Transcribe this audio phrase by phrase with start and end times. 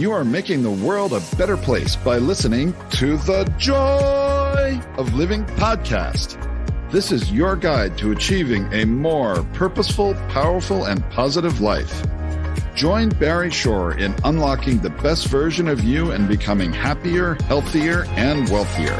[0.00, 5.44] You are making the world a better place by listening to the Joy of Living
[5.44, 6.40] podcast.
[6.90, 12.02] This is your guide to achieving a more purposeful, powerful, and positive life.
[12.74, 18.48] Join Barry Shore in unlocking the best version of you and becoming happier, healthier, and
[18.48, 18.98] wealthier.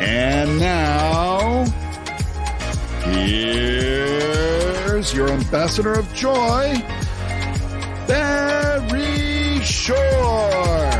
[0.00, 1.64] And now,
[3.02, 6.76] here's your ambassador of joy,
[8.06, 9.07] Barry
[9.88, 10.90] Shore.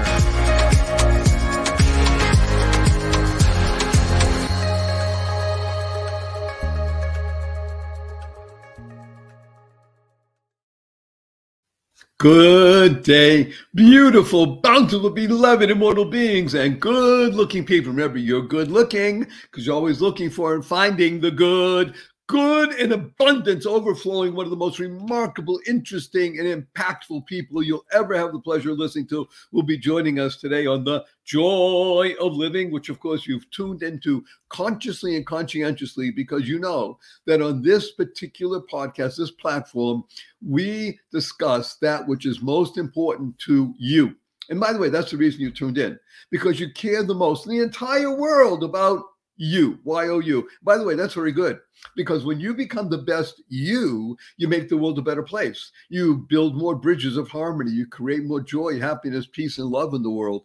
[12.17, 17.93] Good day, beautiful, bountiful, beloved, immortal beings, and good looking people.
[17.93, 21.95] Remember, you're good looking because you're always looking for and finding the good
[22.29, 28.15] good in abundance, overflowing, one of the most remarkable, interesting, and impactful people you'll ever
[28.15, 32.35] have the pleasure of listening to will be joining us today on the Joy of
[32.35, 37.63] Living, which of course you've tuned into consciously and conscientiously because you know that on
[37.63, 40.05] this particular podcast, this platform,
[40.47, 44.15] we discuss that which is most important to you.
[44.51, 45.99] And by the way, that's the reason you tuned in
[46.31, 49.03] because you care the most in the entire world about
[49.39, 50.49] you, Y O U.
[50.63, 51.61] By the way, that's very good
[51.97, 55.71] because when you become the best you, you make the world a better place.
[55.89, 57.71] You build more bridges of harmony.
[57.71, 60.45] You create more joy, happiness, peace, and love in the world.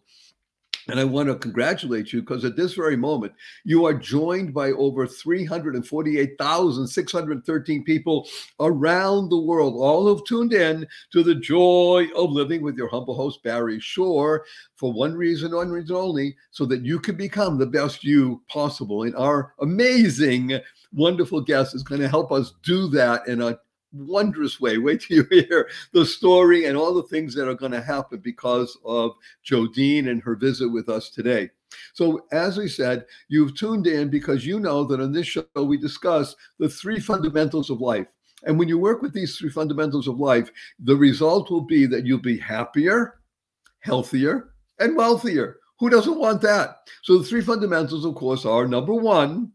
[0.88, 3.32] And I want to congratulate you because at this very moment,
[3.64, 8.28] you are joined by over 348,613 people
[8.60, 13.14] around the world, all who've tuned in to the joy of living with your humble
[13.14, 14.44] host, Barry Shore,
[14.76, 19.04] for one reason, one reason only, so that you can become the best you possible.
[19.04, 20.60] And our amazing,
[20.92, 23.58] wonderful guest is going to help us do that in a
[23.94, 24.78] wondrous way.
[24.78, 28.18] Wait till you hear the story and all the things that are going to happen
[28.18, 29.12] because of
[29.44, 31.50] Jodine and her visit with us today.
[31.92, 35.76] So, as we said, you've tuned in because you know that on this show we
[35.76, 38.06] discuss the three fundamentals of life.
[38.44, 42.04] And when you work with these three fundamentals of life, the result will be that
[42.04, 43.20] you'll be happier,
[43.80, 45.56] healthier, and wealthier.
[45.80, 46.88] Who doesn't want that?
[47.02, 49.52] So, the three fundamentals, of course, are number one,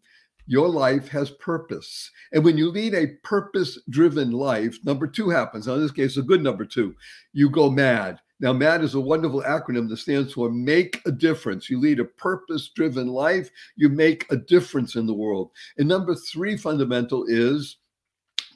[0.50, 2.10] your life has purpose.
[2.34, 5.68] And when you lead a purpose driven life, number two happens.
[5.68, 6.96] Now, in this case, a good number two,
[7.34, 8.20] you go mad.
[8.40, 11.70] Now, MAD is a wonderful acronym that stands for Make a Difference.
[11.70, 15.52] You lead a purpose driven life, you make a difference in the world.
[15.78, 17.78] And number three fundamental is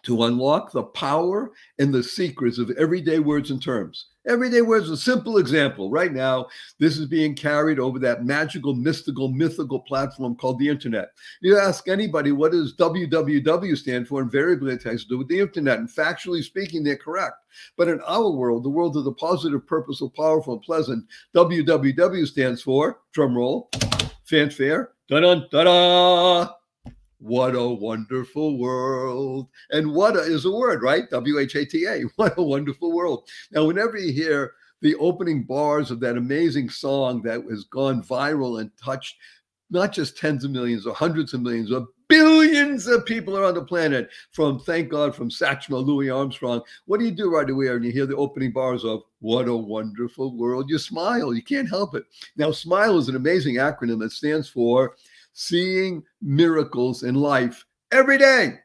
[0.03, 4.07] to unlock the power and the secrets of everyday words and terms.
[4.25, 5.89] Everyday words, a simple example.
[5.89, 6.47] Right now,
[6.79, 11.09] this is being carried over that magical, mystical, mythical platform called the internet.
[11.41, 14.21] You ask anybody, what does www stand for?
[14.21, 15.79] Invariably, it has to do with the internet.
[15.79, 17.35] And factually speaking, they're correct.
[17.75, 21.05] But in our world, the world of the positive, purposeful, powerful, and pleasant,
[21.35, 23.69] www stands for, drum roll,
[24.23, 26.53] fanfare, da-da, da-da,
[27.23, 29.47] what a wonderful world.
[29.71, 31.09] And what a is a word, right?
[31.09, 32.01] W H A T A.
[32.17, 33.27] What a wonderful world.
[33.51, 34.51] Now, whenever you hear
[34.81, 39.15] the opening bars of that amazing song that has gone viral and touched
[39.69, 43.63] not just tens of millions or hundreds of millions or billions of people around the
[43.63, 47.81] planet from thank god from satchmo louis armstrong what do you do right away when
[47.81, 51.95] you hear the opening bars of what a wonderful world you smile you can't help
[51.95, 52.03] it
[52.35, 54.95] now smile is an amazing acronym that stands for
[55.33, 58.55] seeing miracles in life every day.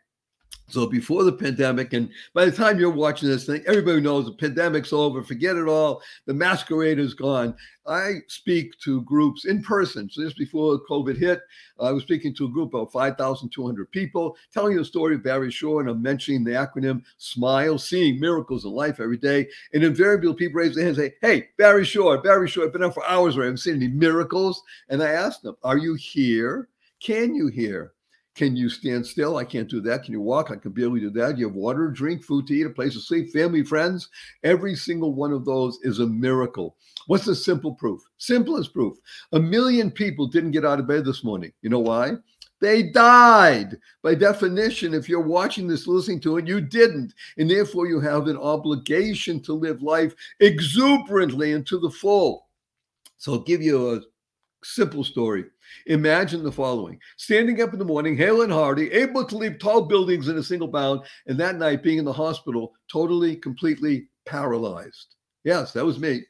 [0.69, 4.33] So before the pandemic, and by the time you're watching this thing, everybody knows the
[4.33, 5.23] pandemic's over.
[5.23, 6.03] Forget it all.
[6.27, 7.57] The masquerade is gone.
[7.87, 10.11] I speak to groups in person.
[10.11, 11.41] So just before COVID hit,
[11.81, 15.81] I was speaking to a group of 5,200 people, telling the story of Barry Shore,
[15.81, 19.49] and I'm mentioning the acronym SMILE, seeing miracles in life every day.
[19.73, 22.85] And invariably, people raise their hands and say, Hey, Barry Shore, Barry Shore, I've been
[22.85, 24.63] up for hours where I haven't seen any miracles.
[24.91, 26.69] And I asked them, Are you here?
[27.01, 27.95] Can you hear?
[28.39, 29.37] Can you stand still?
[29.37, 30.05] I can't do that.
[30.05, 30.53] Can you walk?
[30.53, 31.37] I can barely do that.
[31.37, 34.11] You have water, to drink, food to eat, a place to sleep, family, friends.
[34.45, 36.77] Every single one of those is a miracle.
[37.09, 38.01] What's the simple proof?
[38.19, 38.97] Simplest proof.
[39.33, 41.53] A million people didn't get out of bed this morning.
[41.63, 42.13] You know why?
[42.61, 43.77] They died.
[44.05, 47.15] By definition, if you're watching this, listening to it, you didn't.
[47.39, 52.47] And therefore, you have an obligation to live life exuberantly and to the full.
[53.17, 54.01] So I'll give you a
[54.63, 55.47] simple story.
[55.87, 59.83] Imagine the following standing up in the morning, hale and hearty, able to leap tall
[59.83, 65.17] buildings in a single bound, and that night being in the hospital, totally, completely paralyzed.
[65.45, 66.23] Yes, that was me.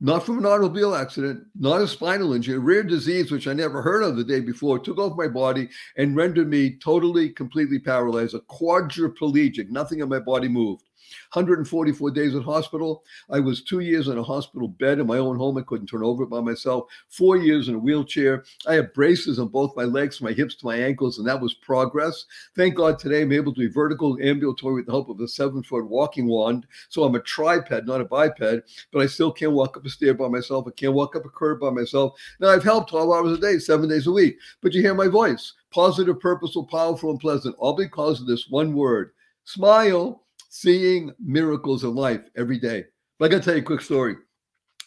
[0.00, 3.80] Not from an automobile accident, not a spinal injury, a rare disease which I never
[3.80, 8.34] heard of the day before, took off my body and rendered me totally, completely paralyzed,
[8.34, 9.70] a quadriplegic.
[9.70, 10.84] Nothing in my body moved.
[11.32, 13.04] 144 days in hospital.
[13.30, 15.58] I was two years in a hospital bed in my own home.
[15.58, 16.86] I couldn't turn over by myself.
[17.08, 18.44] Four years in a wheelchair.
[18.66, 21.54] I have braces on both my legs, my hips to my ankles, and that was
[21.54, 22.24] progress.
[22.56, 25.62] Thank God today I'm able to be vertical ambulatory with the help of a seven
[25.62, 26.66] foot walking wand.
[26.88, 30.14] So I'm a triped, not a biped, but I still can't walk up a stair
[30.14, 30.66] by myself.
[30.68, 32.18] I can't walk up a curb by myself.
[32.40, 35.08] Now I've helped 12 hours a day, seven days a week, but you hear my
[35.08, 39.10] voice positive, purposeful, powerful, and pleasant, all because of this one word
[39.44, 40.23] smile,
[40.54, 42.84] seeing miracles in life every day.
[43.18, 44.14] But I got to tell you a quick story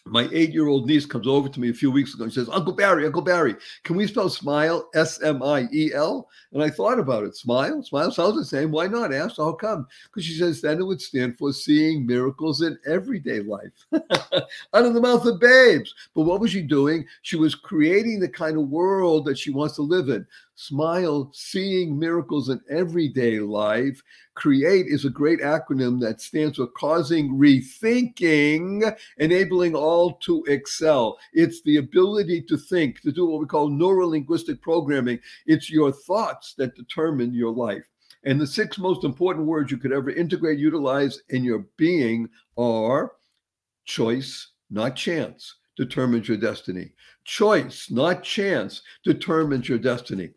[0.10, 2.50] my eight year old niece comes over to me a few weeks ago and says,
[2.50, 6.30] Uncle Barry, Uncle Barry, can we spell smile S M I E L?
[6.54, 7.36] And I thought about it.
[7.36, 8.72] Smile, smile sounds the same.
[8.72, 9.14] Why not?
[9.14, 9.14] Ask?
[9.14, 9.88] I asked, How come?
[10.06, 13.72] Because she says then it would stand for seeing miracles in everyday life.
[13.94, 15.94] Out of the mouth of babes.
[16.14, 17.06] But what was she doing?
[17.22, 20.26] She was creating the kind of world that she wants to live in.
[20.60, 24.02] Smile, seeing miracles in everyday life.
[24.34, 31.20] CREATE is a great acronym that stands for causing rethinking, enabling all to excel.
[31.32, 35.20] It's the ability to think, to do what we call neurolinguistic programming.
[35.46, 37.88] It's your thoughts that determine your life.
[38.24, 43.12] And the six most important words you could ever integrate, utilize in your being are
[43.86, 46.94] choice, not chance, determines your destiny.
[47.26, 50.32] Choice, not chance, determines your destiny.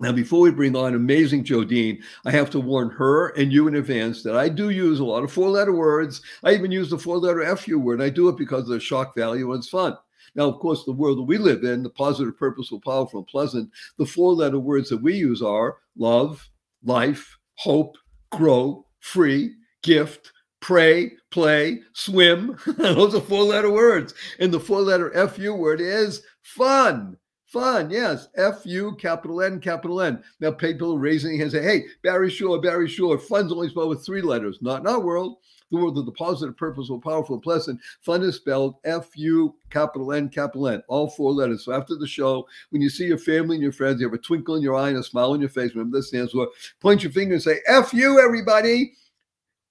[0.00, 3.74] Now, before we bring on amazing Jodine, I have to warn her and you in
[3.74, 6.22] advance that I do use a lot of four letter words.
[6.42, 8.00] I even use the four letter FU word.
[8.00, 9.96] I do it because of the shock value and it's fun.
[10.34, 13.70] Now, of course, the world that we live in, the positive, purposeful, powerful, and pleasant,
[13.98, 16.48] the four letter words that we use are love,
[16.82, 17.96] life, hope,
[18.30, 22.56] grow, free, gift, pray, play, swim.
[22.78, 24.14] Those are four letter words.
[24.38, 27.18] And the four letter FU word is fun.
[27.50, 28.28] Fun, yes.
[28.36, 30.22] F U capital N capital N.
[30.38, 33.18] Now people raising hands say, hey, Barry Shore, Barry Shore.
[33.18, 34.58] Fun's only spelled with three letters.
[34.60, 35.38] Not in our world.
[35.72, 37.80] The world of the positive, purposeful, powerful, and pleasant.
[38.02, 40.80] Fun is spelled F U capital N capital N.
[40.86, 41.64] All four letters.
[41.64, 44.18] So after the show, when you see your family and your friends, you have a
[44.18, 45.74] twinkle in your eye and a smile on your face.
[45.74, 46.48] Remember this for
[46.80, 48.94] point your finger and say, F everybody.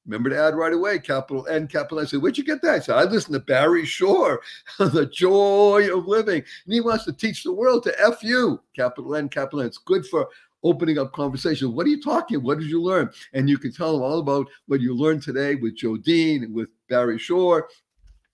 [0.10, 2.06] Remember to add right away, capital N, capital N.
[2.06, 2.74] I said, where'd you get that?
[2.74, 4.42] I said, I listen to Barry Shore,
[4.80, 6.44] The Joy of Living.
[6.66, 9.68] And he wants to teach the world to F you, capital N, capital N.
[9.68, 10.28] It's good for
[10.64, 11.76] opening up conversation.
[11.76, 12.42] What are you talking?
[12.42, 13.12] What did you learn?
[13.34, 16.70] And you can tell them all about what you learned today with Jodine and with
[16.90, 17.70] Barry Shore.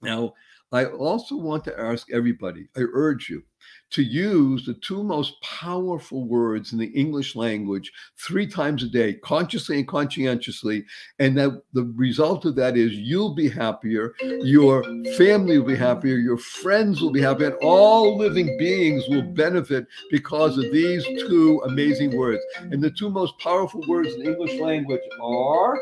[0.01, 0.33] Now,
[0.71, 3.43] I also want to ask everybody, I urge you,
[3.91, 9.13] to use the two most powerful words in the English language three times a day,
[9.13, 10.85] consciously and conscientiously.
[11.19, 14.83] And that the result of that is you'll be happier, your
[15.17, 19.87] family will be happier, your friends will be happier, and all living beings will benefit
[20.11, 22.43] because of these two amazing words.
[22.57, 25.79] And the two most powerful words in the English language are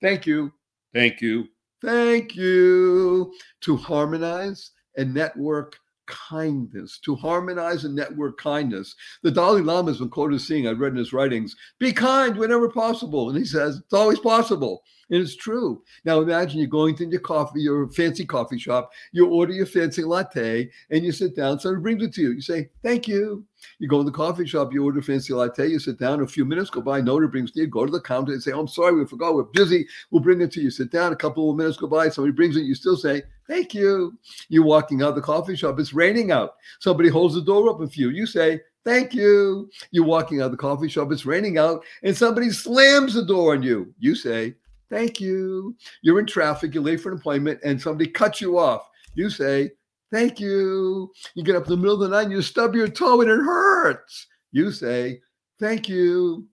[0.00, 0.52] thank you,
[0.94, 1.48] thank you,
[1.82, 3.32] thank you,
[3.62, 5.76] to harmonize and network
[6.06, 8.94] kindness, to harmonize and network kindness.
[9.22, 12.36] The Dalai Lama has been quoted as saying, I've read in his writings, be kind
[12.36, 13.28] whenever possible.
[13.28, 14.82] And he says, it's always possible.
[15.10, 15.82] And it's true.
[16.04, 20.02] Now imagine you're going to your coffee, your fancy coffee shop, you order your fancy
[20.02, 22.32] latte, and you sit down, somebody brings it to you.
[22.32, 23.44] You say, Thank you.
[23.78, 26.26] You go in the coffee shop, you order a fancy latte, you sit down, a
[26.26, 28.52] few minutes go by, nobody brings it to you, go to the counter and say,
[28.52, 30.70] oh, I'm sorry, we forgot, we're busy, we'll bring it to you.
[30.70, 33.74] Sit down, a couple of minutes go by, somebody brings it, you still say, Thank
[33.74, 34.18] you.
[34.48, 36.54] You're walking out of the coffee shop, it's raining out.
[36.80, 38.08] Somebody holds the door open for you.
[38.08, 39.70] You say, Thank you.
[39.90, 43.54] You're walking out of the coffee shop, it's raining out, and somebody slams the door
[43.54, 43.92] on you.
[43.98, 44.54] You say,
[44.90, 45.76] Thank you.
[46.02, 48.88] You're in traffic, you're late for an appointment, and somebody cuts you off.
[49.14, 49.70] You say,
[50.12, 51.10] Thank you.
[51.34, 53.30] You get up in the middle of the night and you stub your toe and
[53.30, 54.26] it hurts.
[54.52, 55.20] You say,
[55.58, 56.46] Thank you.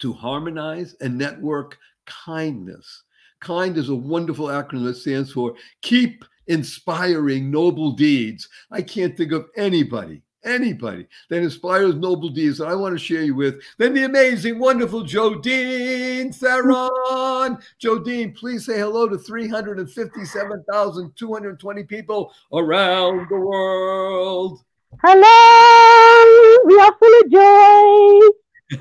[0.00, 3.02] To harmonize and network kindness.
[3.42, 8.48] KIND is a wonderful acronym that stands for Keep Inspiring Noble Deeds.
[8.70, 13.22] I can't think of anybody anybody that inspires noble deeds that I want to share
[13.22, 17.58] you with Then the amazing, wonderful Jodine Theron.
[17.80, 24.60] Jodine, please say hello to 357,220 people around the world.
[25.04, 28.20] Hello, we are full of joy.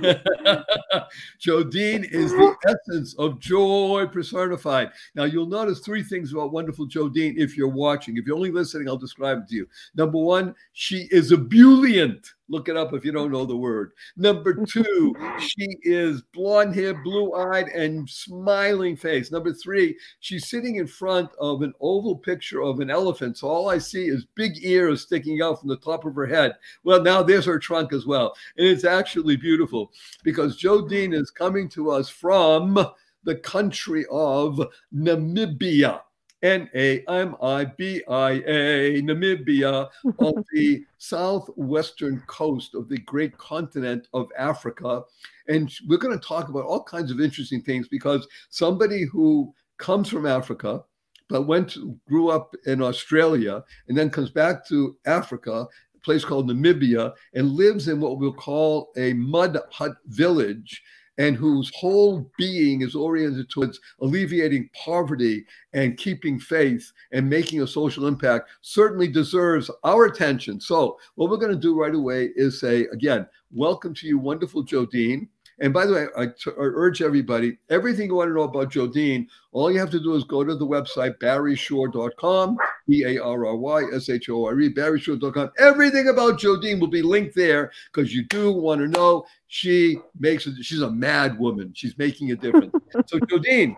[1.39, 4.91] Jodine is the essence of joy personified.
[5.15, 8.17] Now, you'll notice three things about wonderful Jodine if you're watching.
[8.17, 9.67] If you're only listening, I'll describe it to you.
[9.95, 12.33] Number one, she is ebullient.
[12.49, 13.91] Look it up if you don't know the word.
[14.15, 19.31] Number two, she is blonde hair, blue eyed, and smiling face.
[19.31, 23.37] Number three, she's sitting in front of an oval picture of an elephant.
[23.37, 26.53] So all I see is big ears sticking out from the top of her head.
[26.83, 28.33] Well, now there's her trunk as well.
[28.57, 29.91] And it's actually beautiful
[30.23, 32.85] because Jodine is coming to us from
[33.23, 34.61] the country of
[34.95, 36.01] Namibia.
[36.43, 39.89] N A M I B I A, Namibia,
[40.19, 45.01] on the southwestern coast of the great continent of Africa.
[45.47, 50.09] And we're going to talk about all kinds of interesting things because somebody who comes
[50.09, 50.83] from Africa,
[51.29, 55.65] but went to, grew up in Australia and then comes back to Africa,
[55.95, 60.83] a place called Namibia, and lives in what we'll call a mud hut village
[61.17, 67.67] and whose whole being is oriented towards alleviating poverty and keeping faith and making a
[67.67, 70.59] social impact certainly deserves our attention.
[70.59, 74.63] So, what we're going to do right away is say, again, welcome to you, wonderful
[74.63, 75.27] Jodine.
[75.59, 78.71] And by the way, I, t- I urge everybody, everything you want to know about
[78.71, 82.57] Jodine, all you have to do is go to the website, barryshore.com,
[82.87, 85.51] B A R R Y S H O R E, barryshore.com.
[85.59, 89.25] Everything about Jodine will be linked there because you do want to know.
[89.47, 91.71] She makes it, she's a mad woman.
[91.75, 92.73] She's making a difference.
[93.07, 93.75] so, Jodine.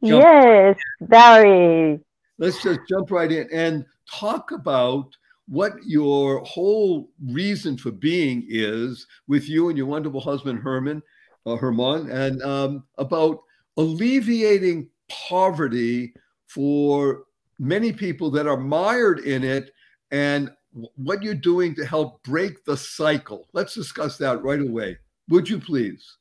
[0.00, 2.00] Yes, Barry.
[2.38, 5.16] Let's just jump right in and talk about
[5.48, 11.02] what your whole reason for being is with you and your wonderful husband Herman,
[11.46, 13.40] uh, Herman, and um, about
[13.76, 16.12] alleviating poverty
[16.46, 17.24] for
[17.58, 19.70] many people that are mired in it,
[20.10, 20.50] and
[20.96, 23.48] what you're doing to help break the cycle.
[23.52, 24.98] Let's discuss that right away.
[25.28, 26.16] Would you please?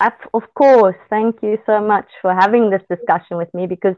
[0.00, 0.96] Of course.
[1.10, 3.96] Thank you so much for having this discussion with me because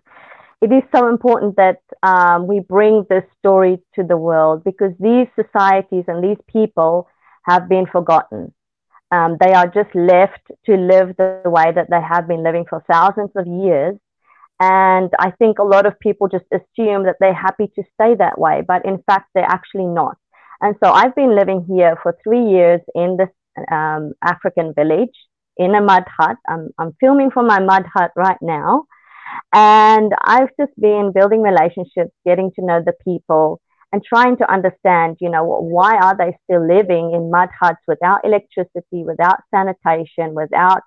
[0.60, 5.26] it is so important that um, we bring this story to the world because these
[5.34, 7.08] societies and these people
[7.44, 8.52] have been forgotten.
[9.10, 12.84] Um, they are just left to live the way that they have been living for
[12.90, 13.96] thousands of years.
[14.60, 18.38] And I think a lot of people just assume that they're happy to stay that
[18.38, 20.18] way, but in fact, they're actually not.
[20.60, 23.30] And so I've been living here for three years in this
[23.72, 25.16] um, African village
[25.56, 26.36] in a mud hut.
[26.46, 28.84] I'm, I'm filming from my mud hut right now.
[29.54, 33.60] And I've just been building relationships, getting to know the people,
[33.92, 38.20] and trying to understand, you know, why are they still living in mud huts without
[38.24, 40.82] electricity, without sanitation, without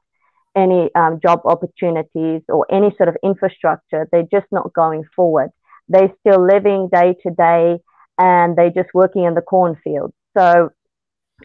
[0.55, 4.07] any um, job opportunities or any sort of infrastructure?
[4.11, 5.49] They're just not going forward.
[5.89, 7.77] They're still living day to day
[8.17, 10.13] and they're just working in the cornfield.
[10.37, 10.69] So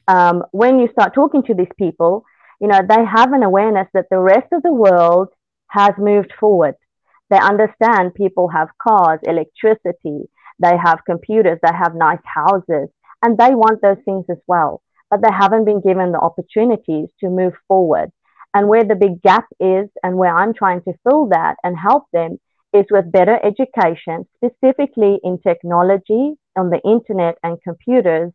[0.07, 2.25] um, when you start talking to these people,
[2.61, 5.29] you know, they have an awareness that the rest of the world
[5.69, 6.75] has moved forward.
[7.31, 12.88] They understand people have cars, electricity, they have computers, they have nice houses,
[13.23, 14.83] and they want those things as well.
[15.11, 18.11] But they haven't been given the opportunities to move forward.
[18.55, 22.05] And where the big gap is, and where I'm trying to fill that and help
[22.12, 22.38] them,
[22.73, 28.33] is with better education, specifically in technology, on the internet, and computers,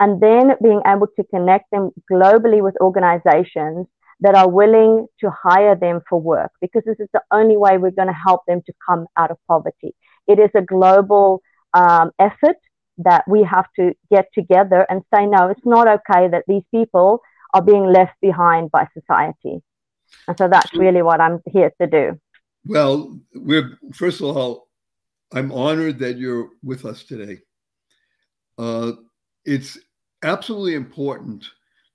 [0.00, 3.86] and then being able to connect them globally with organizations
[4.20, 7.90] that are willing to hire them for work because this is the only way we're
[7.90, 9.94] going to help them to come out of poverty.
[10.26, 11.40] It is a global
[11.74, 12.56] um, effort
[12.98, 17.20] that we have to get together and say, no, it's not okay that these people
[17.54, 19.62] are being left behind by society.
[20.26, 22.20] And so that's really what I'm here to do.
[22.66, 24.68] Well, we're first of all,
[25.32, 27.38] I'm honored that you're with us today.
[28.56, 28.92] Uh,
[29.44, 29.78] it's
[30.22, 31.44] absolutely important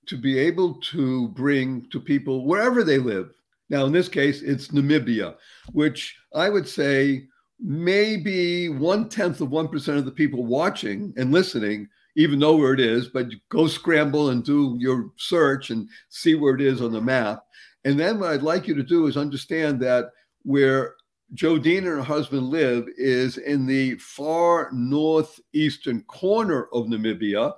[0.06, 3.30] to be able to bring to people wherever they live.
[3.70, 5.36] Now, in this case, it's Namibia,
[5.72, 7.24] which I would say
[7.60, 12.80] maybe one tenth of 1% of the people watching and listening even know where it
[12.80, 17.00] is, but go scramble and do your search and see where it is on the
[17.00, 17.44] map.
[17.84, 20.06] And then what I'd like you to do is understand that
[20.42, 20.94] where
[21.34, 27.52] Jodine and her husband live is in the far northeastern corner of Namibia.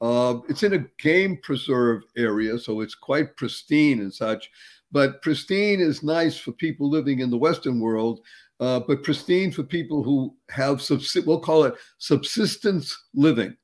[0.00, 4.50] Uh, it's in a game preserve area, so it's quite pristine and such.
[4.92, 8.20] But pristine is nice for people living in the Western world,
[8.60, 13.56] uh, but pristine for people who have, subs- we'll call it subsistence living.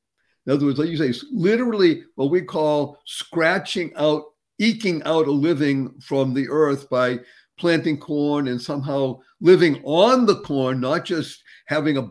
[0.46, 4.24] In other words, like you say, literally what we call scratching out,
[4.58, 7.18] eking out a living from the earth by
[7.58, 12.08] planting corn and somehow living on the corn, not just having a,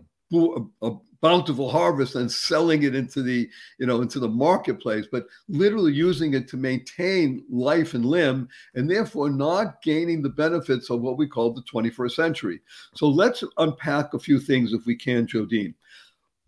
[0.82, 0.92] a,
[1.24, 3.50] bountiful harvest and selling it into the
[3.80, 8.92] you know into the marketplace but literally using it to maintain life and limb and
[8.92, 12.60] therefore not gaining the benefits of what we call the 21st century.
[12.94, 15.74] So let's unpack a few things if we can jodine.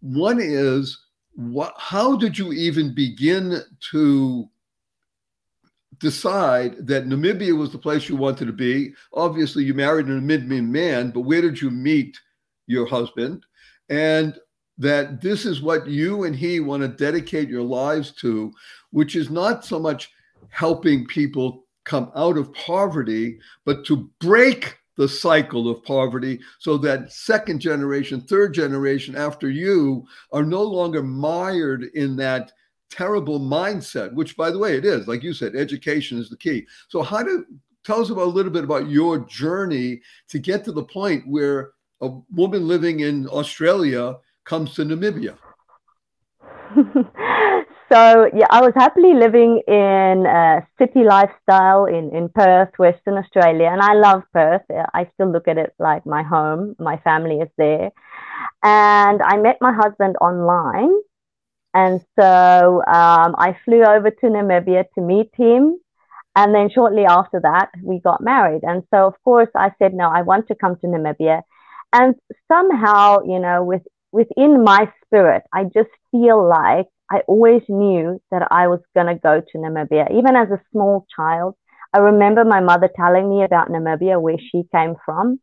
[0.02, 1.05] One is
[1.36, 3.62] what how did you even begin
[3.92, 4.50] to
[6.00, 8.94] decide that Namibia was the place you wanted to be.
[9.14, 12.20] Obviously, you married a Namibian man, but where did you meet
[12.68, 13.46] your husband?
[13.90, 14.38] And
[14.78, 18.52] that this is what you and he want to dedicate your lives to,
[18.92, 20.12] which is not so much
[20.50, 27.12] helping people come out of poverty, but to break the cycle of poverty so that
[27.12, 32.52] second generation, third generation after you are no longer mired in that
[32.90, 35.08] terrible mindset, which by the way, it is.
[35.08, 36.66] Like you said, education is the key.
[36.88, 37.46] So how do
[37.84, 41.72] tell us about a little bit about your journey to get to the point where
[42.02, 45.38] a woman living in Australia comes to Namibia?
[47.96, 53.70] so yeah, I was happily living in a city lifestyle in, in Perth, Western Australia,
[53.72, 54.64] and I love Perth.
[54.94, 56.76] I still look at it like my home.
[56.78, 57.92] My family is there,
[58.64, 60.92] and I met my husband online,
[61.74, 65.78] and so um, I flew over to Namibia to meet him.
[66.38, 68.64] And then shortly after that, we got married.
[68.64, 71.44] And so, of course, I said, no, I want to come to Namibia.
[71.94, 72.16] And
[72.52, 78.48] somehow, you know, with, within my spirit, I just feel like I always knew that
[78.52, 80.12] I was going to go to Namibia.
[80.12, 81.56] Even as a small child,
[81.94, 85.40] I remember my mother telling me about Namibia, where she came from.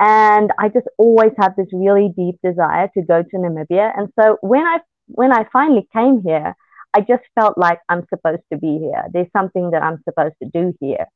[0.00, 3.92] And I just always had this really deep desire to go to Namibia.
[3.96, 6.54] And so when I when I finally came here,
[6.94, 9.04] I just felt like I'm supposed to be here.
[9.12, 11.06] There's something that I'm supposed to do here.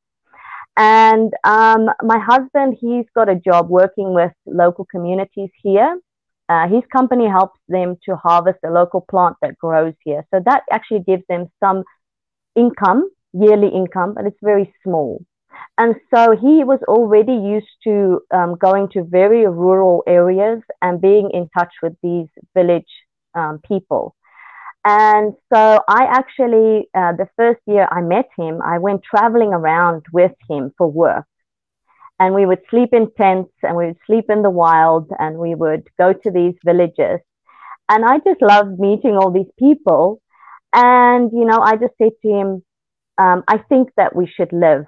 [0.76, 5.98] And um, my husband, he's got a job working with local communities here.
[6.48, 10.24] Uh, his company helps them to harvest a local plant that grows here.
[10.32, 11.84] So that actually gives them some
[12.56, 15.22] income, yearly income, but it's very small.
[15.76, 21.30] And so he was already used to um, going to very rural areas and being
[21.32, 22.88] in touch with these village
[23.34, 24.14] um, people.
[24.84, 30.06] And so I actually, uh, the first year I met him, I went traveling around
[30.12, 31.26] with him for work
[32.20, 35.54] and we would sleep in tents and we would sleep in the wild and we
[35.54, 37.20] would go to these villages.
[37.88, 40.20] And i just loved meeting all these people.
[40.72, 42.62] And you know i just said to him
[43.18, 44.84] um, i think that we should live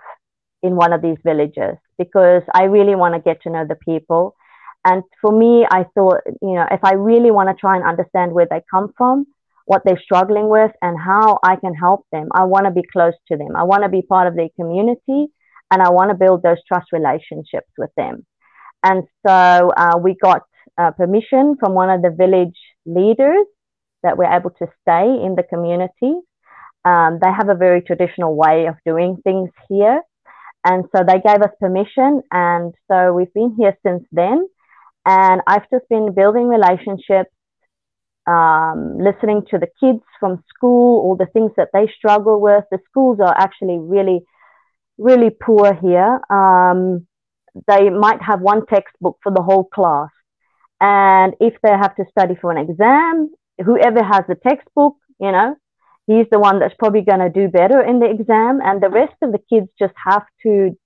[0.62, 4.34] in one of these villages because i really want to get to know the people.
[4.84, 8.32] And for me i thought you know if i really want to try and understand
[8.32, 9.26] where they come from
[9.66, 13.14] what they're struggling with and how i can help them i want to be close
[13.28, 13.54] to them.
[13.56, 15.28] I want to be part of their community
[15.70, 18.26] and I want to build those trust relationships with them.
[18.82, 20.42] And so uh, we got
[20.78, 23.46] uh, permission from one of the village leaders
[24.02, 26.18] that we're able to stay in the community.
[26.84, 30.00] Um, they have a very traditional way of doing things here.
[30.64, 32.22] And so they gave us permission.
[32.30, 34.46] And so we've been here since then.
[35.06, 37.30] And I've just been building relationships,
[38.26, 42.64] um, listening to the kids from school, all the things that they struggle with.
[42.70, 44.24] The schools are actually really
[45.00, 46.20] really poor here.
[46.30, 47.06] Um,
[47.66, 50.10] they might have one textbook for the whole class.
[50.80, 53.30] And if they have to study for an exam,
[53.64, 55.56] whoever has the textbook, you know,
[56.06, 58.60] he's the one that's probably going to do better in the exam.
[58.62, 60.78] And the rest of the kids just have to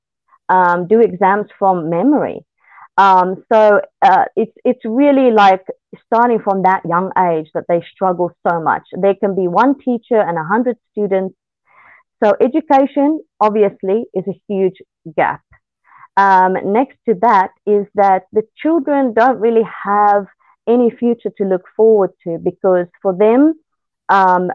[0.48, 2.40] um, do exams from memory.
[2.96, 5.64] Um, so uh, it's it's really like
[6.06, 8.82] starting from that young age that they struggle so much.
[8.92, 11.34] There can be one teacher and a hundred students
[12.22, 14.76] so education obviously is a huge
[15.16, 15.42] gap.
[16.16, 20.26] Um, next to that is that the children don't really have
[20.68, 23.54] any future to look forward to because for them,
[24.08, 24.50] um,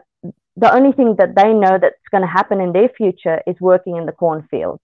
[0.56, 3.96] the only thing that they know that's going to happen in their future is working
[3.96, 4.80] in the cornfield.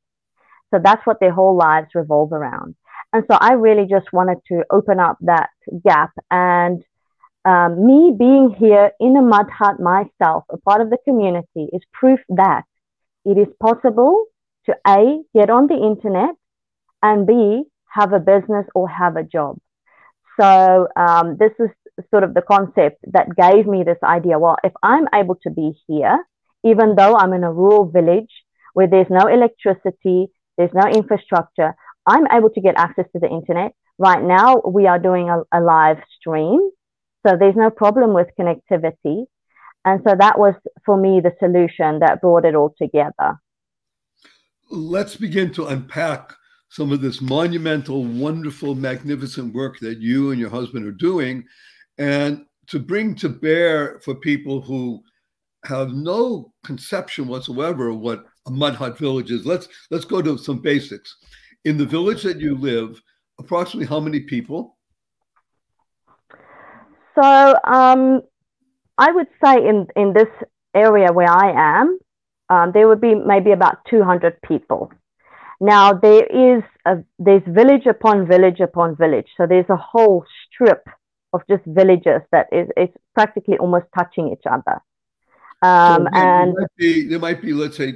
[0.72, 2.74] So that's what their whole lives revolve around.
[3.12, 5.50] And so I really just wanted to open up that
[5.84, 6.10] gap.
[6.30, 6.82] And
[7.46, 11.82] um, me being here in a mud hut myself, a part of the community, is
[11.92, 12.64] proof that
[13.24, 14.24] it is possible
[14.66, 16.34] to A, get on the internet,
[17.02, 19.58] and B, have a business or have a job.
[20.38, 21.70] So um, this is
[22.10, 24.38] sort of the concept that gave me this idea.
[24.38, 26.18] Well, if I'm able to be here,
[26.64, 28.32] even though I'm in a rural village
[28.74, 30.26] where there's no electricity,
[30.58, 31.74] there's no infrastructure,
[32.06, 33.72] I'm able to get access to the internet.
[33.98, 36.70] Right now, we are doing a, a live stream.
[37.26, 39.24] So there's no problem with connectivity.
[39.84, 43.40] And so that was for me the solution that brought it all together.
[44.70, 46.32] Let's begin to unpack
[46.68, 51.44] some of this monumental, wonderful, magnificent work that you and your husband are doing
[51.98, 55.00] and to bring to bear for people who
[55.64, 59.46] have no conception whatsoever of what a mud hut village is.
[59.46, 61.16] Let's let's go to some basics.
[61.64, 63.00] In the village that you live,
[63.38, 64.75] approximately how many people?
[67.18, 68.20] So um,
[68.98, 70.28] I would say in, in this
[70.74, 71.98] area where I am,
[72.48, 74.92] um, there would be maybe about 200 people.
[75.60, 79.26] Now there is a, there's village upon village upon village.
[79.36, 80.86] So there's a whole strip
[81.32, 84.80] of just villages that is, is practically almost touching each other.
[85.62, 87.94] Um, so and there might, be, there might be, let's say,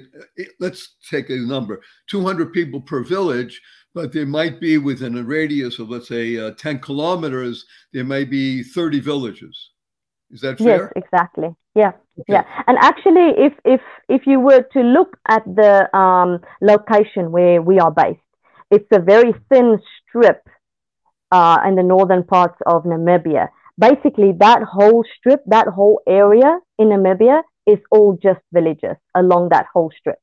[0.59, 3.61] let's take a number 200 people per village,
[3.95, 8.25] but there might be within a radius of, let's say, uh, 10 kilometers, there may
[8.25, 9.71] be 30 villages.
[10.31, 10.93] Is that fair?
[10.95, 11.49] Yes, exactly.
[11.75, 12.25] Yeah, okay.
[12.29, 12.45] yeah.
[12.67, 17.79] And actually, if if if you were to look at the um, location where we
[17.81, 18.21] are based,
[18.71, 20.43] it's a very thin strip
[21.33, 23.49] uh, in the northern parts of Namibia.
[23.79, 29.67] Basically, that whole strip, that whole area in Namibia is all just villages along that
[29.73, 30.19] whole strip.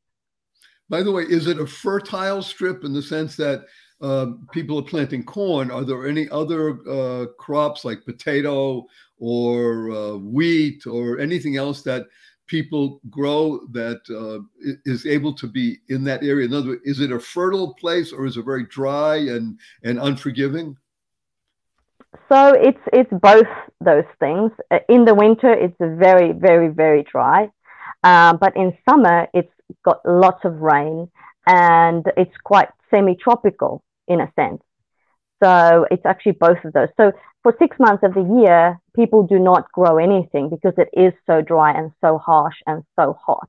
[0.89, 3.65] By the way, is it a fertile strip in the sense that
[4.02, 5.71] uh, people are planting corn?
[5.71, 8.86] Are there any other uh, crops like potato
[9.19, 12.06] or uh, wheat or anything else that
[12.47, 14.39] people grow that uh,
[14.86, 16.45] is able to be in that area?
[16.45, 20.00] In other words, is it a fertile place or is it very dry and, and
[20.00, 20.78] unforgiving?
[22.30, 23.47] So it's it's both
[23.80, 24.52] those things.
[24.71, 27.50] Uh, in the winter, it's very very very dry,
[28.04, 29.52] um, but in summer, it's
[29.84, 31.10] got lots of rain
[31.45, 34.62] and it's quite semi-tropical in a sense.
[35.43, 36.89] So it's actually both of those.
[36.97, 37.12] So
[37.43, 41.41] for six months of the year, people do not grow anything because it is so
[41.41, 43.47] dry and so harsh and so hot.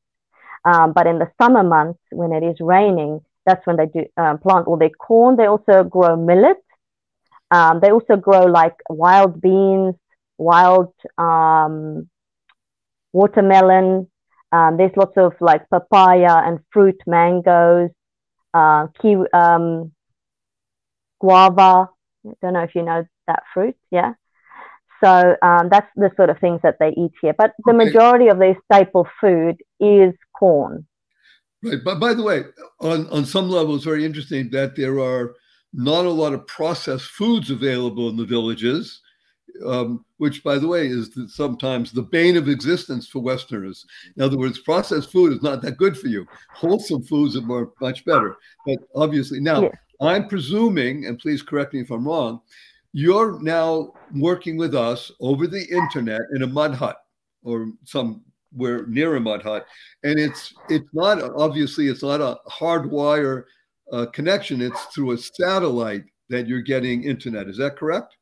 [0.65, 4.39] Um, but in the summer months, when it is raining, that's when they do um,
[4.39, 5.37] plant all their corn.
[5.37, 6.59] They also grow millet.
[7.51, 9.95] Um, they also grow like wild beans,
[10.37, 12.09] wild um,
[13.13, 14.11] watermelon.
[14.51, 17.91] Um, there's lots of like papaya and fruit, mangoes,
[18.55, 19.93] uh, kiwi, um,
[21.21, 21.91] guava.
[22.27, 23.77] I don't know if you know that fruit.
[23.91, 24.15] Yeah.
[25.03, 27.35] So um, that's the sort of things that they eat here.
[27.37, 27.85] But the okay.
[27.85, 30.87] majority of their staple food is corn.
[31.63, 31.79] Right.
[31.85, 32.45] But by the way,
[32.81, 35.35] on, on some level, it's very interesting that there are
[35.73, 39.01] not a lot of processed foods available in the villages,
[39.65, 43.87] um, which, by the way, is the, sometimes the bane of existence for Westerners.
[44.17, 46.27] In other words, processed food is not that good for you.
[46.53, 48.37] Wholesome foods are more, much better.
[48.67, 49.71] But obviously, now, yeah.
[50.01, 52.41] I'm presuming, and please correct me if I'm wrong,
[52.93, 56.97] you're now working with us over the internet in a mud hut
[57.43, 59.67] or somewhere near a mud hut,
[60.05, 63.45] and it's it's not obviously it's not a hardwire
[63.93, 64.63] uh, connection.
[64.63, 67.49] It's through a satellite that you're getting internet.
[67.49, 68.17] Is that correct?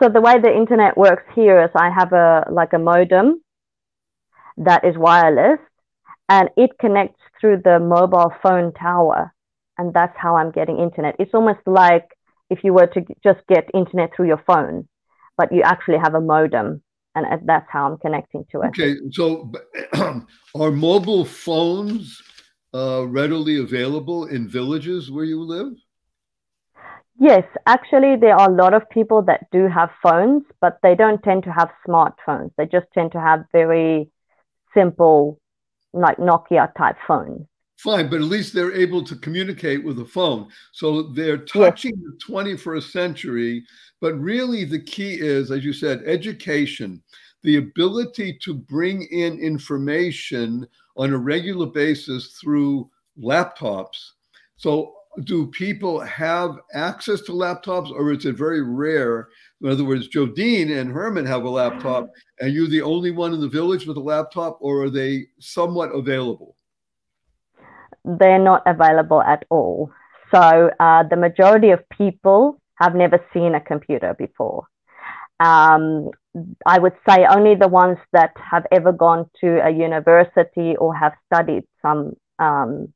[0.00, 3.40] So the way the internet works here is I have a like a modem
[4.58, 5.58] that is wireless,
[6.28, 9.32] and it connects through the mobile phone tower
[9.78, 11.16] and that's how I'm getting internet.
[11.18, 12.08] It's almost like
[12.50, 14.88] if you were to just get internet through your phone,
[15.36, 16.82] but you actually have a modem,
[17.14, 18.68] and that's how I'm connecting to it.
[18.68, 19.52] Okay, so
[20.54, 22.22] are mobile phones
[22.74, 25.72] uh, readily available in villages where you live?
[27.18, 31.22] Yes, actually, there are a lot of people that do have phones, but they don't
[31.22, 32.50] tend to have smartphones.
[32.58, 34.10] They just tend to have very
[34.74, 35.40] simple,
[35.92, 37.46] like Nokia type phones
[37.78, 40.48] fine, but at least they're able to communicate with a phone.
[40.72, 42.10] So they're touching yeah.
[42.10, 43.64] the 21st century.
[44.00, 47.02] But really, the key is, as you said, education,
[47.42, 52.90] the ability to bring in information on a regular basis through
[53.22, 54.10] laptops.
[54.56, 59.28] So, do people have access to laptops, or is it very rare?
[59.62, 62.08] In other words, Jodine and Herman have a laptop,
[62.40, 65.90] and you're the only one in the village with a laptop, or are they somewhat
[65.94, 66.56] available?
[68.06, 69.90] they're not available at all.
[70.32, 74.64] So uh, the majority of people have never seen a computer before.
[75.40, 76.10] Um,
[76.64, 81.12] I would say only the ones that have ever gone to a university or have
[81.26, 82.92] studied some um,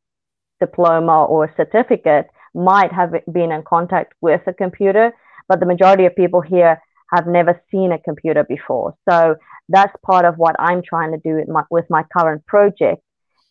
[0.61, 5.13] diploma or certificate might have been in contact with a computer,
[5.49, 6.81] but the majority of people here
[7.13, 8.95] have never seen a computer before.
[9.09, 9.37] So
[9.69, 13.03] that's part of what I'm trying to do with my, with my current project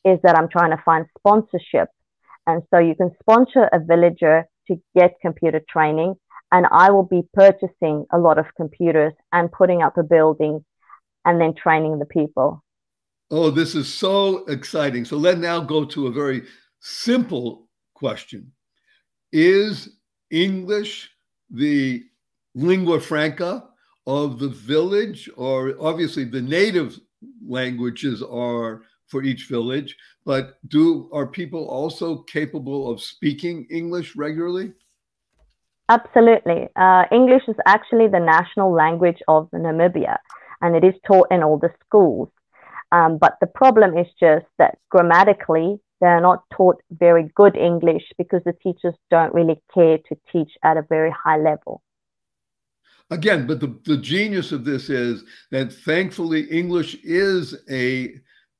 [0.05, 1.89] is that I'm trying to find sponsorship.
[2.47, 6.15] And so you can sponsor a villager to get computer training,
[6.51, 10.63] and I will be purchasing a lot of computers and putting up a building
[11.25, 12.63] and then training the people.
[13.29, 15.05] Oh, this is so exciting.
[15.05, 16.43] So let's now go to a very
[16.79, 18.51] simple question
[19.31, 19.97] Is
[20.31, 21.09] English
[21.49, 22.03] the
[22.55, 23.69] lingua franca
[24.07, 26.99] of the village, or obviously the native
[27.47, 34.73] languages are for each village, but do are people also capable of speaking English regularly?
[35.89, 36.69] Absolutely.
[36.75, 40.17] Uh, English is actually the national language of Namibia,
[40.61, 42.29] and it is taught in all the schools.
[42.91, 48.41] Um, but the problem is just that grammatically, they're not taught very good English because
[48.45, 51.81] the teachers don't really care to teach at a very high level.
[53.11, 58.15] again, but the, the genius of this is that thankfully English is a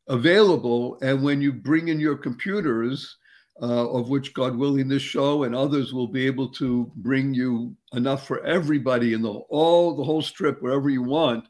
[0.08, 3.17] available, and when you bring in your computers,
[3.62, 7.75] uh, of which God willing this show and others will be able to bring you
[7.93, 11.45] enough for everybody in the all the whole strip wherever you want.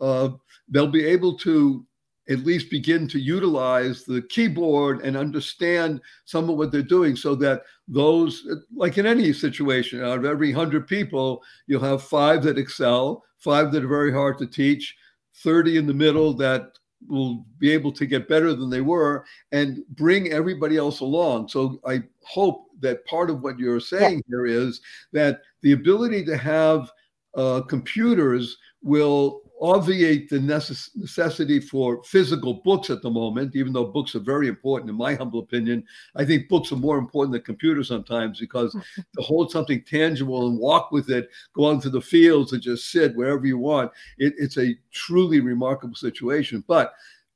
[0.00, 0.30] Uh,
[0.68, 1.86] they'll be able to
[2.30, 7.34] at least begin to utilize the keyboard and understand some of what they're doing so
[7.34, 12.58] that those like in any situation out of every 100 people you'll have five that
[12.58, 14.96] excel five that are very hard to teach
[15.36, 16.70] 30 in the middle that
[17.08, 21.80] will be able to get better than they were and bring everybody else along so
[21.86, 24.22] i hope that part of what you're saying yeah.
[24.28, 24.80] here is
[25.12, 26.90] that the ability to have
[27.36, 33.84] uh, computers will obviate the necess- necessity for physical books at the moment, even though
[33.84, 35.84] books are very important, in my humble opinion.
[36.16, 40.58] I think books are more important than computers sometimes because to hold something tangible and
[40.58, 44.34] walk with it, go out to the fields and just sit wherever you want, it,
[44.38, 46.64] it's a truly remarkable situation.
[46.66, 46.94] But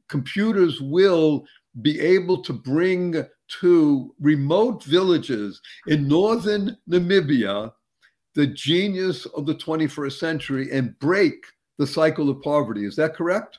[0.08, 1.44] computers will
[1.82, 3.24] be able to bring
[3.60, 7.72] to remote villages in northern Namibia
[8.34, 11.44] the genius of the 21st century and break
[11.78, 12.84] the cycle of poverty.
[12.84, 13.58] Is that correct?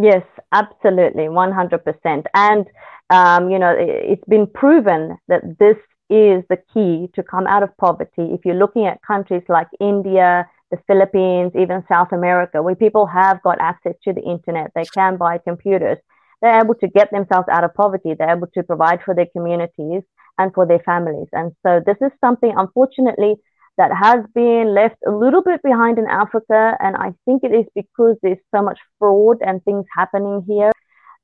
[0.00, 0.22] Yes,
[0.52, 2.24] absolutely, 100%.
[2.34, 2.66] And,
[3.10, 5.76] um, you know, it's been proven that this
[6.08, 8.30] is the key to come out of poverty.
[8.32, 13.42] If you're looking at countries like India, the Philippines, even South America, where people have
[13.42, 15.98] got access to the internet, they can buy computers,
[16.40, 20.02] they're able to get themselves out of poverty, they're able to provide for their communities
[20.38, 21.28] and for their families.
[21.32, 23.36] And so this is something, unfortunately,
[23.78, 26.76] that has been left a little bit behind in Africa.
[26.80, 30.72] And I think it is because there's so much fraud and things happening here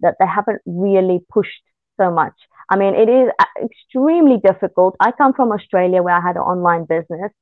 [0.00, 1.62] that they haven't really pushed
[2.00, 2.34] so much.
[2.70, 4.96] I mean, it is uh, extremely difficult.
[5.00, 7.32] I come from Australia where I had an online business.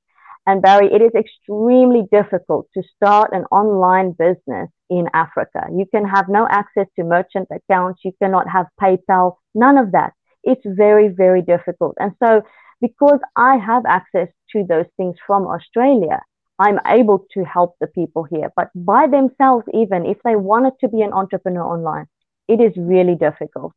[0.46, 5.68] And Barry, it is extremely difficult to start an online business in Africa.
[5.72, 8.00] You can have no access to merchant accounts.
[8.04, 10.14] You cannot have PayPal, none of that.
[10.42, 11.96] It's very, very difficult.
[12.00, 12.42] And so
[12.82, 16.20] because I have access to those things from Australia,
[16.58, 18.52] I'm able to help the people here.
[18.54, 22.06] But by themselves, even if they wanted to be an entrepreneur online,
[22.48, 23.72] it is really difficult.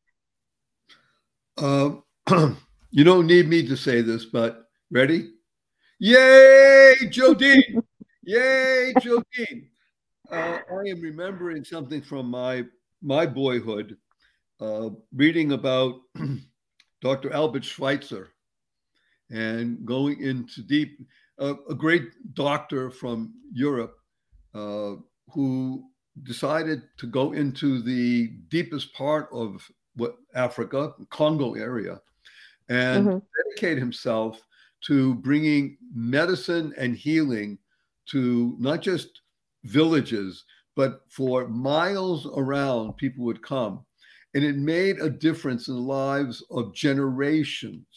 [1.58, 1.92] Uh,
[2.92, 5.32] you don't need me to say this, but ready?
[6.00, 7.84] Yay, Jodine!
[8.24, 9.70] Yay, Jodine!
[10.30, 12.66] Uh, I am remembering something from my
[13.02, 13.98] my boyhood,
[14.60, 16.02] uh, reading about
[17.02, 17.32] Dr.
[17.32, 18.30] Albert Schweitzer,
[19.30, 21.00] and going into deep,
[21.40, 23.96] uh, a great doctor from Europe
[24.54, 24.94] uh,
[25.34, 25.84] who
[26.24, 32.00] decided to go into the deepest part of what Africa, Congo area,
[32.70, 33.18] and mm-hmm.
[33.50, 34.42] dedicate himself
[34.82, 37.58] to bringing medicine and healing
[38.08, 39.22] to not just
[39.64, 40.44] villages,
[40.76, 43.86] but for miles around, people would come.
[44.34, 47.88] And it made a difference in the lives of generations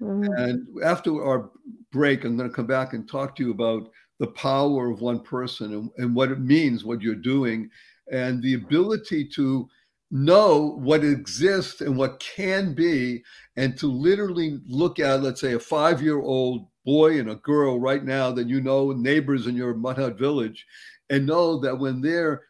[0.00, 0.32] Mm-hmm.
[0.34, 1.50] And after our
[1.92, 5.20] break, I'm going to come back and talk to you about the power of one
[5.20, 7.70] person and, and what it means, what you're doing,
[8.10, 9.68] and the ability to
[10.10, 13.22] know what exists and what can be,
[13.56, 17.80] and to literally look at, let's say, a five year old boy and a girl
[17.80, 20.66] right now that you know, neighbors in your Mud Hut village,
[21.10, 22.42] and know that when they're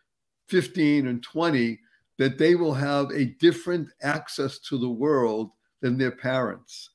[0.49, 1.79] 15 and 20,
[2.19, 6.91] that they will have a different access to the world than their parents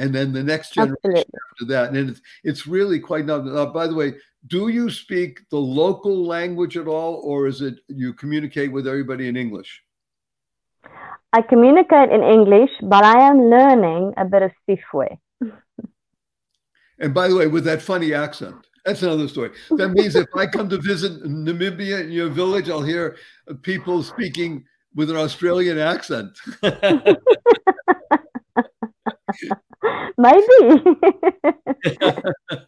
[0.00, 1.40] and then the next generation Absolutely.
[1.52, 1.90] after that.
[1.90, 3.46] And it's, it's really quite not.
[3.46, 4.14] Uh, by the way,
[4.46, 9.28] do you speak the local language at all, or is it you communicate with everybody
[9.28, 9.82] in English?
[11.32, 15.18] I communicate in English, but I am learning a bit of Sifwe.
[16.98, 18.66] and by the way, with that funny accent.
[18.86, 19.50] That's another story.
[19.72, 23.18] That means if I come to visit Namibia in your village, I'll hear
[23.60, 26.38] people speaking with an Australian accent.
[30.20, 30.84] Maybe.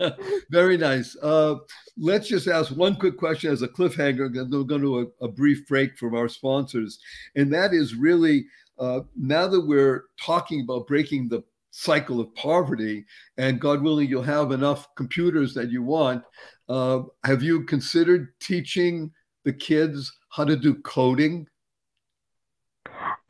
[0.51, 1.17] Very nice.
[1.23, 1.57] Uh,
[1.99, 4.33] let's just ask one quick question as a cliffhanger.
[4.33, 6.99] Then we're going to a, a brief break from our sponsors.
[7.37, 8.47] And that is really
[8.79, 13.05] uh, now that we're talking about breaking the cycle of poverty,
[13.39, 16.23] and God willing, you'll have enough computers that you want.
[16.69, 19.11] Uh, have you considered teaching
[19.45, 21.47] the kids how to do coding?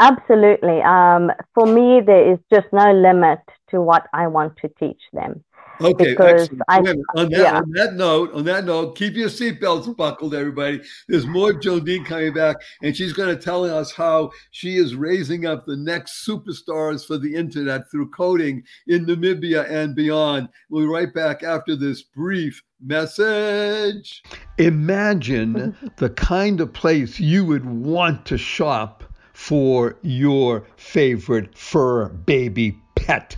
[0.03, 0.83] Absolutely.
[0.83, 3.39] Um, for me, there is just no limit
[3.71, 5.45] to what I want to teach them.
[5.81, 7.57] Okay, because I, on, that, yeah.
[7.59, 10.81] on that note, on that note, keep your seatbelts buckled, everybody.
[11.09, 15.47] There's more Jodine coming back, and she's going to tell us how she is raising
[15.47, 20.49] up the next superstars for the internet through coding in Namibia and beyond.
[20.69, 24.23] We'll be right back after this brief message.
[24.59, 29.05] Imagine the kind of place you would want to shop
[29.43, 33.37] for your favorite fur baby pet.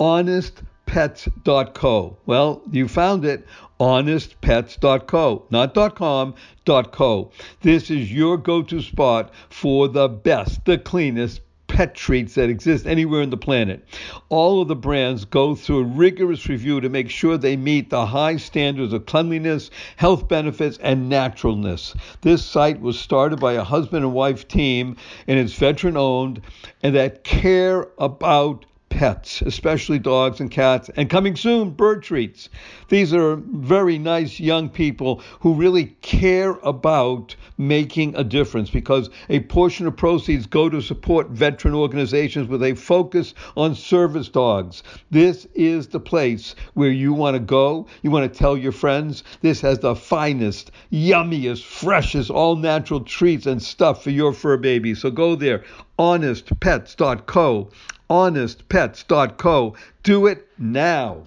[0.00, 2.16] Honestpets.co.
[2.26, 3.46] Well, you found it,
[3.78, 6.34] honestpets.co, not .com,
[6.66, 7.30] .co.
[7.60, 13.22] This is your go-to spot for the best, the cleanest pet treats that exist anywhere
[13.22, 13.84] on the planet.
[14.28, 18.06] All of the brands go through a rigorous review to make sure they meet the
[18.06, 21.94] high standards of cleanliness, health benefits, and naturalness.
[22.22, 24.96] This site was started by a husband and wife team,
[25.28, 26.40] and it's veteran owned,
[26.82, 32.48] and that care about pets, especially dogs and cats, and coming soon, bird treats.
[32.88, 39.40] These are very nice young people who really care about making a difference because a
[39.40, 44.82] portion of proceeds go to support veteran organizations with a focus on service dogs.
[45.10, 47.86] This is the place where you want to go.
[48.02, 53.46] You want to tell your friends this has the finest, yummiest, freshest, all natural treats
[53.46, 54.94] and stuff for your fur baby.
[54.94, 55.64] So go there,
[55.98, 57.70] honestpets.co
[58.08, 59.74] honestpets.co.
[60.02, 61.26] Do it now.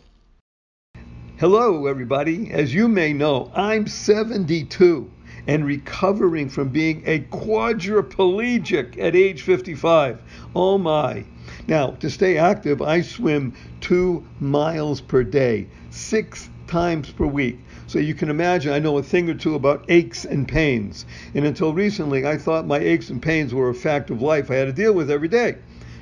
[1.38, 2.52] Hello, everybody.
[2.52, 5.12] As you may know, I'm 72
[5.48, 10.22] and recovering from being a quadriplegic at age 55.
[10.56, 11.24] Oh my.
[11.68, 17.60] Now, to stay active, I swim two miles per day, six times per week.
[17.88, 21.06] So you can imagine I know a thing or two about aches and pains.
[21.36, 24.56] And until recently, I thought my aches and pains were a fact of life I
[24.56, 25.58] had to deal with every day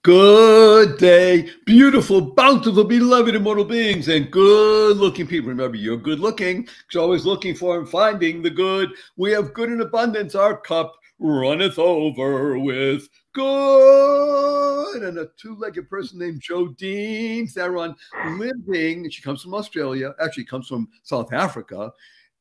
[0.01, 5.49] Good day, beautiful, bountiful, beloved immortal beings, and good looking people.
[5.49, 6.69] Remember, you're good looking.
[6.93, 8.91] You're always looking for and finding the good.
[9.17, 10.35] We have good in abundance.
[10.35, 15.03] Our cup runneth over with good.
[15.03, 17.95] And a two legged person named Jodine Theron
[18.37, 21.91] living, she comes from Australia, actually comes from South Africa,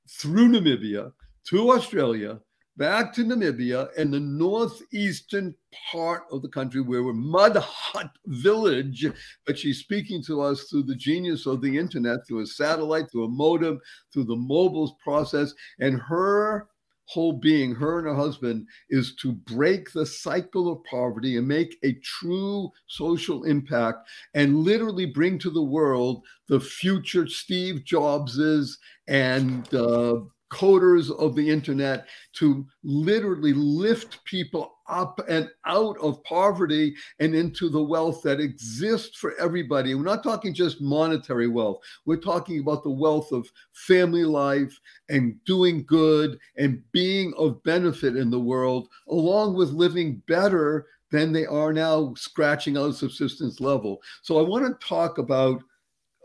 [0.09, 1.13] through Namibia
[1.49, 2.41] to Australia,
[2.77, 5.55] back to Namibia and the northeastern
[5.91, 9.07] part of the country where we're Mud Hut Village.
[9.47, 13.25] But she's speaking to us through the genius of the internet, through a satellite, through
[13.25, 13.81] a modem,
[14.13, 15.53] through the mobiles process.
[15.81, 16.69] And her
[17.09, 21.77] whole being, her and her husband, is to break the cycle of poverty and make
[21.83, 28.77] a true social impact and literally bring to the world the future Steve Jobses
[29.09, 30.17] and uh,
[30.51, 37.69] coders of the internet to literally lift people up and out of poverty and into
[37.69, 39.95] the wealth that exists for everybody.
[39.95, 41.81] We're not talking just monetary wealth.
[42.07, 48.17] We're talking about the wealth of family life and doing good and being of benefit
[48.17, 53.61] in the world, along with living better than they are now, scratching out a subsistence
[53.61, 54.01] level.
[54.23, 55.63] So I want to talk about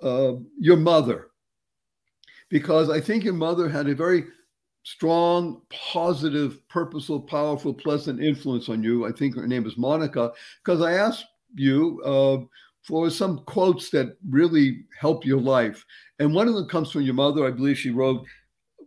[0.01, 1.29] uh, your mother
[2.53, 4.25] because I think your mother had a very
[4.83, 9.07] strong, positive, purposeful, powerful, pleasant influence on you.
[9.07, 10.31] I think her name is Monica,
[10.63, 11.25] because I asked
[11.55, 12.45] you, uh,
[12.83, 15.83] for some quotes that really help your life.
[16.19, 17.43] And one of them comes from your mother.
[17.43, 18.23] I believe she wrote,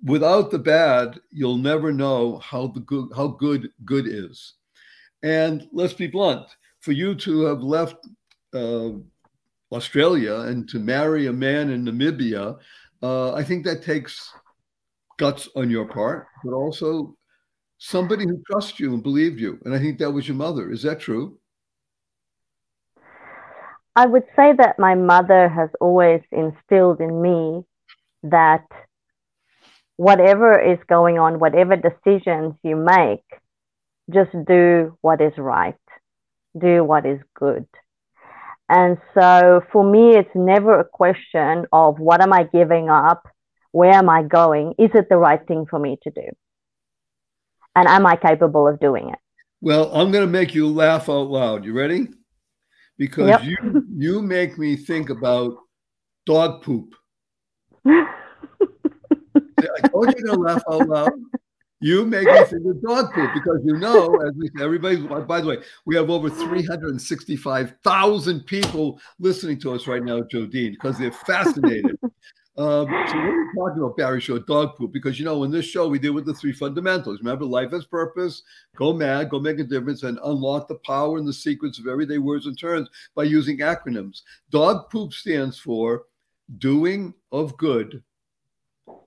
[0.04, 4.54] "Without the bad, you'll never know how the good how good good is."
[5.24, 6.46] And let's be blunt:
[6.78, 8.06] for you to have left
[8.54, 8.90] uh,
[9.72, 12.58] Australia and to marry a man in Namibia,
[13.02, 14.32] uh, I think that takes
[15.18, 17.16] guts on your part, but also
[17.78, 19.58] somebody who trusts you and believed you.
[19.64, 20.70] And I think that was your mother.
[20.70, 21.38] Is that true?
[23.94, 27.64] I would say that my mother has always instilled in me
[28.24, 28.66] that
[29.96, 33.24] whatever is going on, whatever decisions you make,
[34.12, 35.74] just do what is right,
[36.58, 37.66] do what is good.
[38.68, 43.28] And so for me, it's never a question of what am I giving up?
[43.72, 44.74] Where am I going?
[44.78, 46.28] Is it the right thing for me to do?
[47.74, 49.18] And am I capable of doing it?
[49.60, 51.64] Well, I'm going to make you laugh out loud.
[51.64, 52.08] You ready?
[52.98, 53.44] because yep.
[53.44, 55.56] you you make me think about
[56.24, 56.94] dog poop.
[57.86, 58.06] I
[59.90, 61.12] told you to laugh out loud.
[61.80, 64.96] You make me think of dog poop because you know, as we everybody.
[64.96, 69.86] By the way, we have over three hundred and sixty-five thousand people listening to us
[69.86, 71.96] right now, Jodine, because they're fascinated
[72.58, 74.38] um, so what are we talking about, Barry Shore?
[74.38, 74.90] Dog poop.
[74.90, 77.18] Because you know, in this show, we deal with the three fundamentals.
[77.18, 78.42] Remember, life has purpose,
[78.76, 82.16] go mad, go make a difference, and unlock the power and the secrets of everyday
[82.16, 84.22] words and terms by using acronyms.
[84.50, 86.04] Dog poop stands for
[86.56, 88.02] doing of good,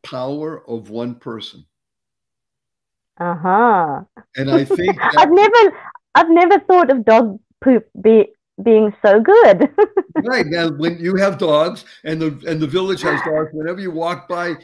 [0.04, 1.66] power of one person.
[3.20, 4.02] Uh-huh.
[4.38, 5.78] And I think that- I've never
[6.16, 8.28] I've never thought of dog poop be
[8.64, 9.70] being so good.
[10.24, 13.92] right now, when you have dogs and the and the village has dogs, whenever you
[13.92, 14.56] walk by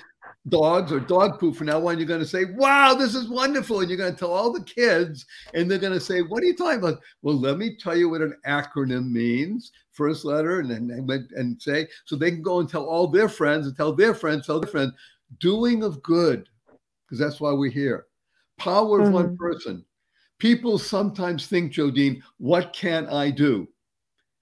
[0.50, 3.82] dogs or dog poop from now on, you're going to say, "Wow, this is wonderful,"
[3.82, 6.48] and you're going to tell all the kids, and they're going to say, "What are
[6.48, 9.72] you talking about?" Well, let me tell you what an acronym means.
[9.92, 13.30] First letter, and then and, and say so they can go and tell all their
[13.30, 14.94] friends and tell their friends, tell their friends,
[15.40, 16.50] doing of good,
[17.06, 18.06] because that's why we're here.
[18.58, 19.14] Power of mm-hmm.
[19.14, 19.86] one person.
[20.40, 23.68] People sometimes think, Jodine, what can I do?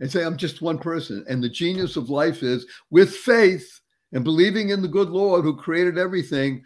[0.03, 1.23] and say, I'm just one person.
[1.29, 3.79] And the genius of life is with faith
[4.11, 6.61] and believing in the good Lord who created everything,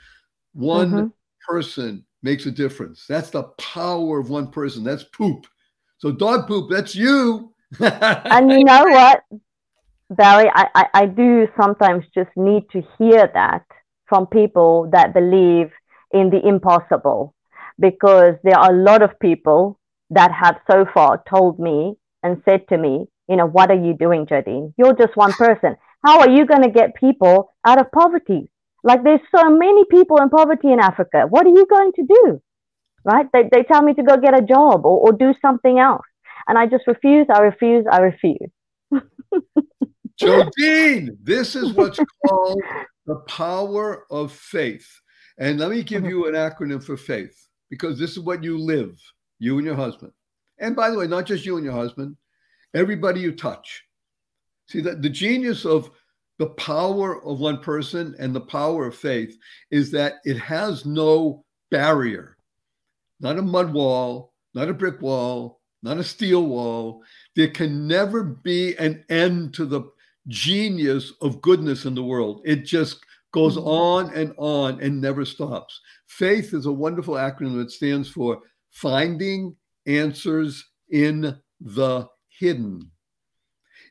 [0.53, 1.07] one mm-hmm.
[1.47, 3.05] person makes a difference.
[3.07, 4.83] That's the power of one person.
[4.83, 5.45] That's poop.
[5.99, 7.53] So, dog poop, that's you.
[7.79, 9.21] and you know what,
[10.09, 13.65] Barry, I, I, I do sometimes just need to hear that
[14.07, 15.71] from people that believe
[16.11, 17.35] in the impossible
[17.79, 22.67] because there are a lot of people that have so far told me and said
[22.69, 24.73] to me, you know, what are you doing, Jodine?
[24.77, 25.75] You're just one person.
[26.05, 28.49] How are you going to get people out of poverty?
[28.83, 31.25] Like there's so many people in poverty in Africa.
[31.29, 32.41] What are you going to do?
[33.03, 33.25] Right?
[33.33, 36.05] They, they tell me to go get a job or, or do something else.
[36.47, 38.49] And I just refuse, I refuse, I refuse.
[40.21, 42.61] Jodine, this is what's called
[43.05, 44.89] the power of faith.
[45.37, 48.99] And let me give you an acronym for faith because this is what you live,
[49.39, 50.11] you and your husband.
[50.59, 52.15] And by the way, not just you and your husband,
[52.73, 53.83] everybody you touch.
[54.67, 55.91] See that the genius of
[56.39, 59.37] the power of one person and the power of faith
[59.71, 62.37] is that it has no barrier,
[63.19, 67.03] not a mud wall, not a brick wall, not a steel wall.
[67.35, 69.83] There can never be an end to the
[70.27, 72.41] genius of goodness in the world.
[72.45, 72.99] It just
[73.37, 75.79] goes on and on and never stops.
[76.07, 78.39] Faith is a wonderful acronym that stands for
[78.71, 82.07] finding answers in the
[82.39, 82.89] hidden.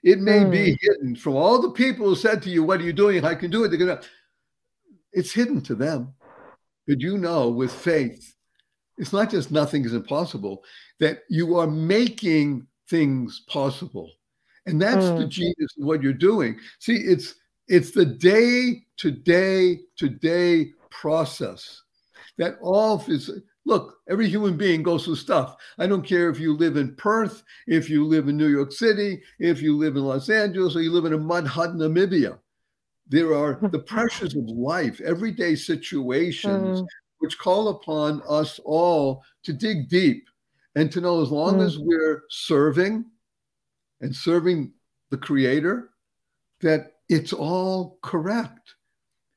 [0.03, 0.51] It may mm.
[0.51, 0.77] be hmm.
[0.81, 3.25] hidden from all the people who said to you, What are you doing?
[3.25, 3.69] I can do it.
[3.69, 4.01] They're gonna
[5.13, 6.13] it's hidden to them.
[6.89, 8.35] But you know, with faith,
[8.99, 10.65] it's not just nothing is impossible,
[10.99, 14.11] that you are making things possible.
[14.67, 15.19] And that's mm.
[15.19, 15.31] the hmm.
[15.31, 16.59] genius of what you're doing.
[16.81, 17.37] See, it's
[17.69, 21.83] it's the day to day to day process
[22.39, 23.31] that all is
[23.67, 25.57] Look, every human being goes through stuff.
[25.77, 29.21] I don't care if you live in Perth, if you live in New York City,
[29.41, 32.39] if you live in Los Angeles, or you live in a mud hut in Namibia.
[33.09, 36.87] There are the pressures of life, everyday situations, mm.
[37.19, 40.29] which call upon us all to dig deep
[40.77, 41.67] and to know as long mm.
[41.67, 43.05] as we're serving
[44.01, 44.73] and serving
[45.11, 45.91] the Creator,
[46.61, 48.75] that it's all correct.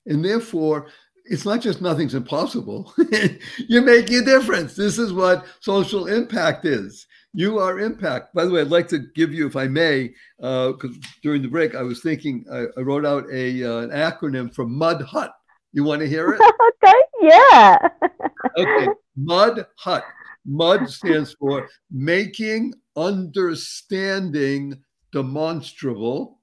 [0.05, 0.87] And therefore,
[1.25, 2.93] it's not just nothing's impossible.
[3.57, 4.75] You're making a difference.
[4.75, 7.05] This is what social impact is.
[7.33, 8.33] You are impact.
[8.33, 11.47] By the way, I'd like to give you, if I may, because uh, during the
[11.47, 15.31] break I was thinking I, I wrote out a uh, an acronym for Mud Hut.
[15.71, 16.41] You want to hear it?
[16.83, 16.99] okay.
[17.21, 17.77] Yeah.
[18.57, 18.87] okay.
[19.15, 20.03] Mud Hut.
[20.45, 26.38] Mud stands for making understanding demonstrable.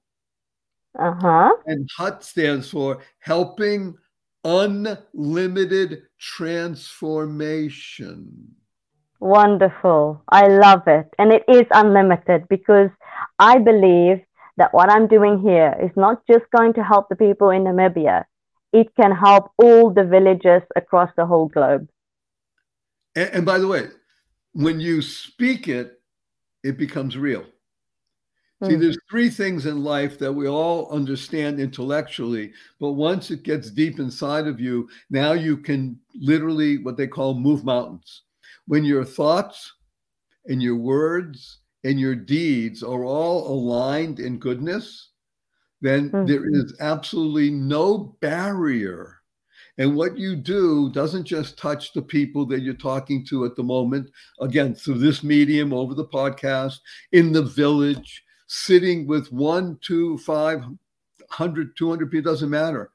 [0.99, 1.53] Uh huh.
[1.65, 3.95] And HUT stands for helping
[4.43, 8.55] unlimited transformation.
[9.19, 10.21] Wonderful.
[10.29, 11.07] I love it.
[11.17, 12.89] And it is unlimited because
[13.39, 14.21] I believe
[14.57, 18.25] that what I'm doing here is not just going to help the people in Namibia,
[18.73, 21.87] it can help all the villages across the whole globe.
[23.15, 23.87] And, and by the way,
[24.53, 25.99] when you speak it,
[26.63, 27.45] it becomes real.
[28.63, 28.79] See, hmm.
[28.81, 33.99] there's three things in life that we all understand intellectually, but once it gets deep
[33.99, 38.23] inside of you, now you can literally what they call move mountains.
[38.65, 39.73] When your thoughts
[40.45, 45.09] and your words and your deeds are all aligned in goodness,
[45.81, 46.25] then mm-hmm.
[46.25, 49.17] there is absolutely no barrier.
[49.77, 53.63] And what you do doesn't just touch the people that you're talking to at the
[53.63, 54.09] moment,
[54.41, 56.79] again, through this medium, over the podcast,
[57.11, 60.63] in the village, sitting with one, two, five
[61.29, 62.91] hundred, two hundred people, doesn't matter.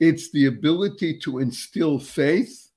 [0.00, 2.70] It's the ability to instill faith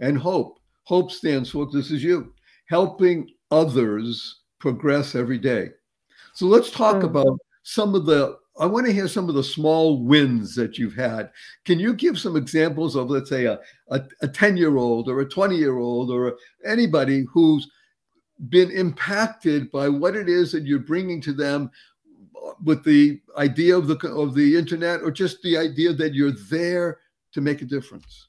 [0.00, 0.58] and hope.
[0.84, 2.34] Hope stands for this is you,
[2.66, 5.70] helping others progress every day.
[6.34, 7.04] So let's talk mm.
[7.04, 10.94] about some of the I want to hear some of the small wins that you've
[10.94, 11.30] had.
[11.64, 15.28] Can you give some examples of, let's say, a, a 10 year old or a
[15.28, 17.68] 20 year old or anybody who's
[18.48, 21.70] been impacted by what it is that you're bringing to them
[22.62, 26.98] with the idea of the, of the internet or just the idea that you're there
[27.32, 28.28] to make a difference?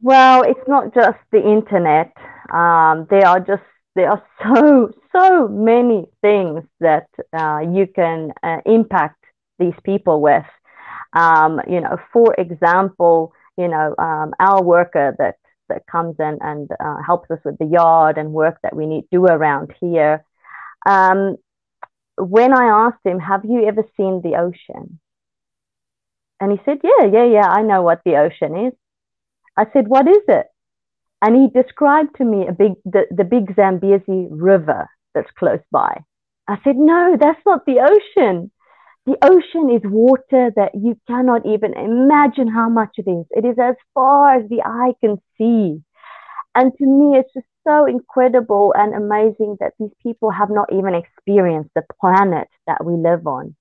[0.00, 2.12] Well, it's not just the internet.
[2.52, 3.62] Um, there are just
[3.94, 9.24] there are so so many things that uh, you can uh, impact
[9.58, 10.46] these people with.
[11.14, 15.36] Um, you know, for example, you know, um, our worker that
[15.68, 19.02] that comes in and uh, helps us with the yard and work that we need
[19.02, 20.24] to do around here.
[20.86, 21.36] Um,
[22.16, 24.98] when I asked him, "Have you ever seen the ocean?"
[26.40, 28.72] and he said, "Yeah, yeah, yeah, I know what the ocean is."
[29.56, 30.46] I said, "What is it?"
[31.22, 36.04] and he described to me a big the, the big Zambezi River that's close by.
[36.46, 38.50] I said, No, that's not the ocean.
[39.08, 43.24] The ocean is water that you cannot even imagine how much it is.
[43.30, 45.82] It is as far as the eye can see.
[46.54, 50.94] And to me, it's just so incredible and amazing that these people have not even
[50.94, 53.56] experienced the planet that we live on.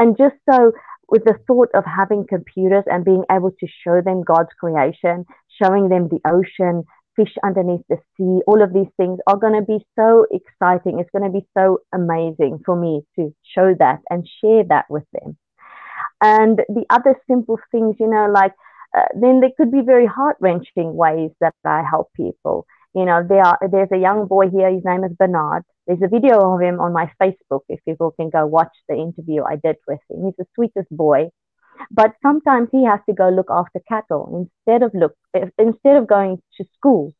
[0.00, 0.72] And just so
[1.08, 5.26] with the thought of having computers and being able to show them God's creation,
[5.62, 6.82] showing them the ocean,
[7.18, 11.00] fish underneath the sea, all of these things are going to be so exciting.
[11.00, 15.04] It's going to be so amazing for me to show that and share that with
[15.12, 15.36] them.
[16.20, 18.52] And the other simple things, you know, like
[18.96, 22.66] uh, then there could be very heart wrenching ways that I help people.
[22.94, 24.72] You know, there are, there's a young boy here.
[24.72, 25.62] His name is Bernard.
[25.86, 27.60] There's a video of him on my Facebook.
[27.68, 31.28] If people can go watch the interview I did with him, he's the sweetest boy.
[31.90, 35.14] But sometimes he has to go look after cattle instead of look
[35.58, 37.12] instead of going to school.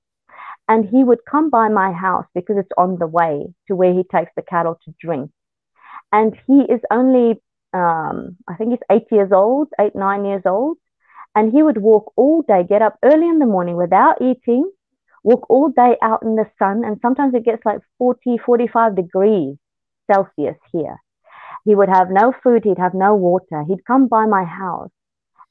[0.68, 4.02] And he would come by my house because it's on the way to where he
[4.04, 5.30] takes the cattle to drink.
[6.12, 7.40] And he is only,
[7.72, 10.76] um, I think he's eight years old, eight, nine years old.
[11.34, 14.70] And he would walk all day, get up early in the morning without eating,
[15.22, 16.84] walk all day out in the sun.
[16.84, 19.56] And sometimes it gets like 40, 45 degrees
[20.10, 20.98] Celsius here.
[21.68, 23.62] He would have no food, he'd have no water.
[23.68, 24.88] He'd come by my house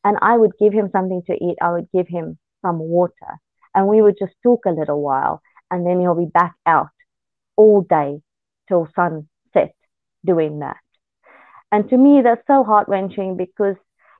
[0.03, 1.57] and I would give him something to eat.
[1.61, 3.38] I would give him some water
[3.76, 6.89] and we would just talk a little while and then he'll be back out
[7.55, 8.20] all day
[8.68, 9.76] till sunset
[10.26, 10.78] doing that.
[11.72, 13.76] And to me, that's so heart wrenching because,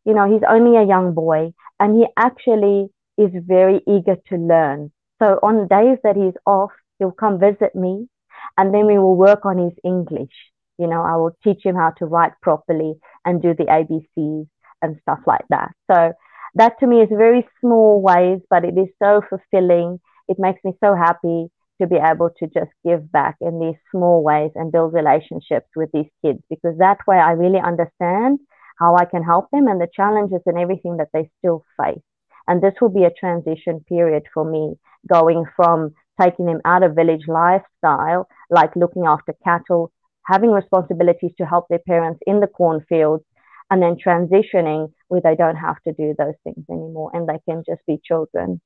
[0.06, 4.92] you know, he's only a young boy and he actually is very eager to learn.
[5.18, 8.08] So on days that he's off, he'll come visit me
[8.56, 10.52] and then we will work on his English.
[10.78, 12.94] You know, I will teach him how to write properly
[13.26, 14.48] and do the ABCs
[14.82, 15.72] and stuff like that.
[15.92, 16.14] So
[16.56, 20.00] that to me is very small ways, but it is so fulfilling.
[20.28, 21.48] It makes me so happy
[21.82, 25.90] to be able to just give back in these small ways and build relationships with
[25.94, 28.40] these kids because that way I really understand
[28.80, 32.02] how I can help them and the challenges and everything that they still face.
[32.48, 34.76] And this will be a transition period for me
[35.08, 39.92] going from taking them out of village lifestyle, like looking after cattle,
[40.28, 43.24] having responsibilities to help their parents in the cornfields,
[43.70, 47.64] and then transitioning where they don't have to do those things anymore and they can
[47.68, 48.62] just be children.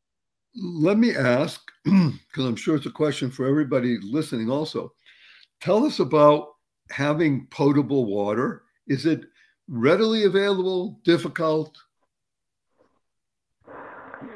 [0.55, 4.93] Let me ask, because I'm sure it's a question for everybody listening also.
[5.62, 6.49] Tell us about
[6.91, 8.64] having potable water.
[8.88, 9.22] Is it
[9.68, 11.78] readily available, difficult?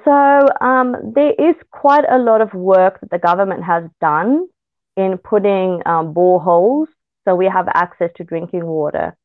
[0.03, 4.47] So um, there is quite a lot of work that the government has done
[4.95, 6.88] in putting um, boreholes
[7.26, 9.17] so we have access to drinking water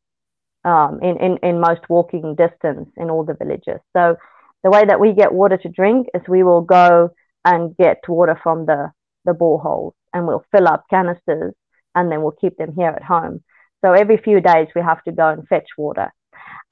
[0.65, 3.81] um, in, in, in most walking distance in all the villages.
[3.97, 4.17] So
[4.63, 7.11] the way that we get water to drink is we will go
[7.45, 8.93] and get water from the,
[9.25, 11.55] the boreholes and we'll fill up canisters
[11.95, 13.43] and then we'll keep them here at home.
[13.83, 16.13] So every few days we have to go and fetch water.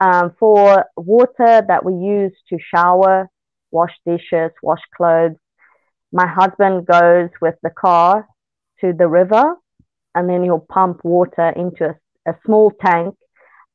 [0.01, 3.29] Um, for water that we use to shower,
[3.71, 5.37] wash dishes, wash clothes,
[6.13, 8.27] my husband goes with the car
[8.81, 9.55] to the river
[10.15, 13.15] and then he'll pump water into a, a small tank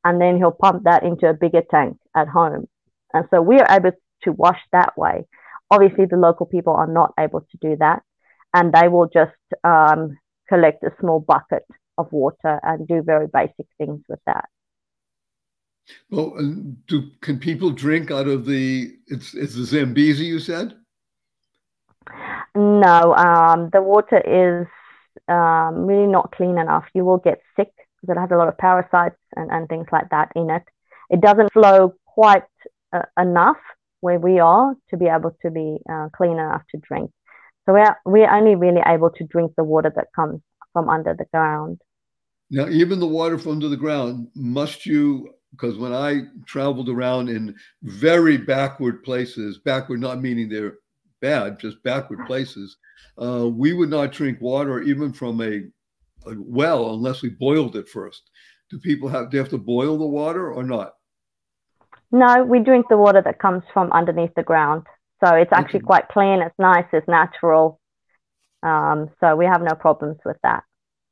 [0.04, 2.68] and then he'll pump that into a bigger tank at home.
[3.12, 5.24] And so we're able to wash that way.
[5.70, 8.02] Obviously, the local people are not able to do that,
[8.52, 9.32] and they will just
[9.64, 10.18] um,
[10.48, 11.64] collect a small bucket
[11.96, 14.48] of water and do very basic things with that.
[16.10, 16.36] Well,
[16.86, 18.94] do can people drink out of the?
[19.06, 20.74] It's it's the Zambezi you said.
[22.54, 24.66] No, um, the water is
[25.28, 26.84] um, really not clean enough.
[26.94, 30.10] You will get sick because it has a lot of parasites and, and things like
[30.10, 30.62] that in it.
[31.10, 32.44] It doesn't flow quite
[32.92, 33.56] uh, enough
[34.00, 37.10] where we are to be able to be uh, clean enough to drink.
[37.66, 40.40] So we're, we're only really able to drink the water that comes
[40.72, 41.80] from under the ground.
[42.50, 47.30] Now, even the water from under the ground, must you, because when I traveled around
[47.30, 50.76] in very backward places, backward not meaning they're
[51.24, 52.76] bad, just backward places,
[53.16, 55.62] uh, we would not drink water even from a
[56.36, 58.22] well unless we boiled it first.
[58.70, 60.92] Do people have do have to boil the water or not?
[62.12, 64.82] No, we drink the water that comes from underneath the ground.
[65.24, 65.92] So it's actually okay.
[65.92, 67.80] quite clean, it's nice, it's natural.
[68.62, 70.62] Um, so we have no problems with that.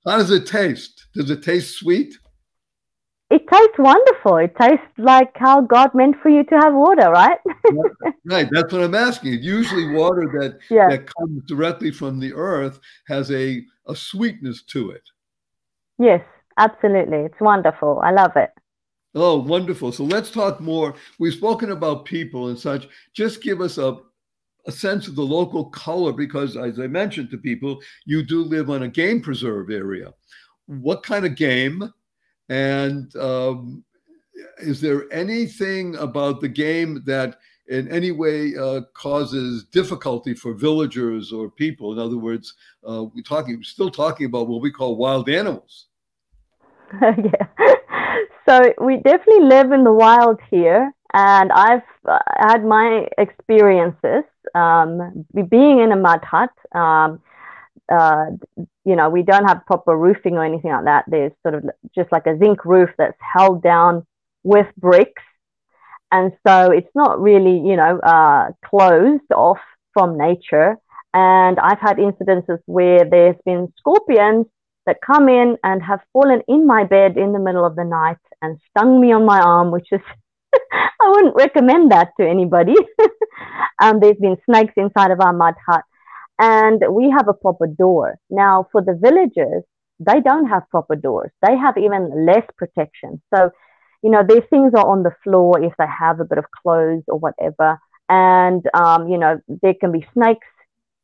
[0.05, 1.07] How does it taste?
[1.15, 2.15] Does it taste sweet?
[3.33, 4.37] It tastes wonderful.
[4.37, 7.39] It tastes like how God meant for you to have water, right?
[8.27, 8.47] right.
[8.53, 9.39] That's what I'm asking.
[9.41, 10.87] Usually, water that yeah.
[10.91, 12.79] that comes directly from the earth
[13.09, 15.09] has a a sweetness to it.
[15.99, 16.21] Yes,
[16.59, 17.21] absolutely.
[17.21, 18.01] It's wonderful.
[18.05, 18.51] I love it.
[19.15, 19.93] Oh, wonderful.
[19.93, 20.95] So let's talk more.
[21.19, 22.87] We've spoken about people and such.
[23.15, 23.97] Just give us a,
[24.67, 28.69] a sense of the local color because, as I mentioned to people, you do live
[28.69, 30.13] on a game preserve area.
[30.67, 31.91] What kind of game?
[32.49, 33.85] And um,
[34.59, 37.39] is there anything about the game that
[37.69, 41.93] in any way uh, causes difficulty for villagers or people.
[41.93, 42.55] In other words,
[42.87, 45.87] uh, we're talking, still talking about what we call wild animals.
[47.01, 47.47] yeah.
[48.47, 54.25] So we definitely live in the wild here, and I've uh, had my experiences
[54.55, 56.51] um, being in a mud hut.
[56.75, 57.23] Um,
[57.91, 58.27] uh,
[58.85, 61.05] you know, we don't have proper roofing or anything like that.
[61.09, 61.65] There's sort of
[61.95, 64.07] just like a zinc roof that's held down
[64.45, 65.23] with bricks
[66.13, 69.59] and so it's not really, you know, uh, closed off
[69.95, 70.77] from nature.
[71.15, 74.47] And I've had incidences where there's been scorpions
[74.85, 78.19] that come in and have fallen in my bed in the middle of the night
[78.43, 80.01] and stung me on my arm, which is,
[80.73, 82.75] I wouldn't recommend that to anybody.
[83.83, 85.85] um, there's been snakes inside of our mud hut.
[86.43, 88.19] And we have a proper door.
[88.29, 89.63] Now, for the villagers,
[89.99, 91.31] they don't have proper doors.
[91.47, 93.23] They have even less protection.
[93.33, 93.53] So
[94.03, 97.05] you know, these things are on the floor if they have a bit of clothes
[97.07, 97.79] or whatever.
[98.09, 100.47] And, um, you know, there can be snakes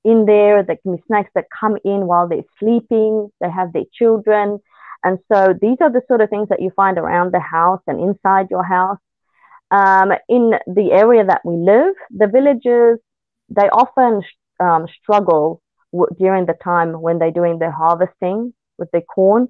[0.04, 0.62] in there.
[0.64, 3.30] There can be snakes that come in while they're sleeping.
[3.40, 4.58] They have their children.
[5.04, 8.00] And so these are the sort of things that you find around the house and
[8.00, 8.98] inside your house.
[9.70, 12.98] Um, in the area that we live, the villagers,
[13.48, 14.22] they often
[14.60, 19.48] um, struggle w- during the time when they're doing their harvesting with their corn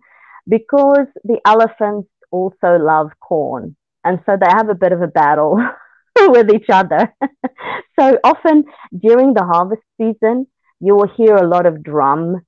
[0.48, 3.76] because the elephants also love corn.
[4.04, 5.58] And so they have a bit of a battle
[6.18, 7.14] with each other.
[8.00, 8.64] so often
[8.96, 10.46] during the harvest season,
[10.80, 12.40] you will hear a lot of drum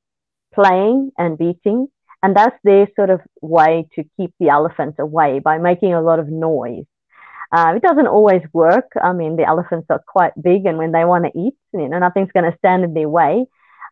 [0.54, 1.88] playing and beating.
[2.22, 6.18] And that's their sort of way to keep the elephants away by making a lot
[6.18, 6.84] of noise.
[7.52, 8.92] Uh, it doesn't always work.
[9.00, 11.98] I mean, the elephants are quite big, and when they want to eat, you know,
[11.98, 13.46] nothing's going to stand in their way.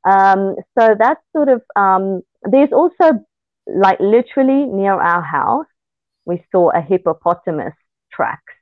[0.04, 3.24] Um, so that's sort of, um, there's also
[3.66, 5.66] like literally near our house,
[6.24, 7.74] we saw a hippopotamus
[8.12, 8.52] tracks.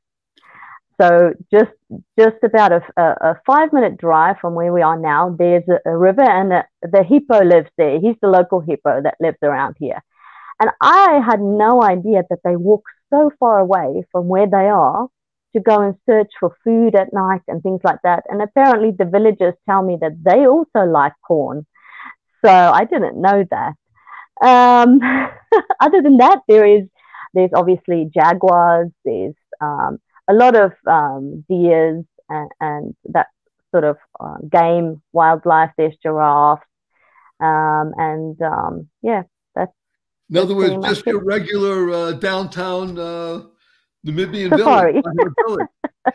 [1.00, 1.72] So just
[2.18, 5.96] just about a, a, five minute drive from where we are now, there's a, a
[5.96, 8.00] river and the, the hippo lives there.
[8.00, 10.02] He's the local hippo that lives around here.
[10.58, 15.08] And I had no idea that they walk so far away from where they are
[15.54, 18.24] to go and search for food at night and things like that.
[18.28, 21.66] And apparently the villagers tell me that they also like corn.
[22.44, 23.74] So I didn't know that.
[24.46, 25.00] Um,
[25.80, 26.82] other than that, there is
[27.34, 29.98] there's obviously jaguars, there's um,
[30.28, 33.26] a lot of um, deers and, and, that
[33.72, 35.70] sort of uh, game wildlife.
[35.76, 36.62] There's giraffes.
[37.38, 39.24] Um, and um, yeah.
[40.30, 43.42] In other words, just your regular uh, downtown uh,
[44.04, 45.02] Namibian village.
[45.46, 45.66] village.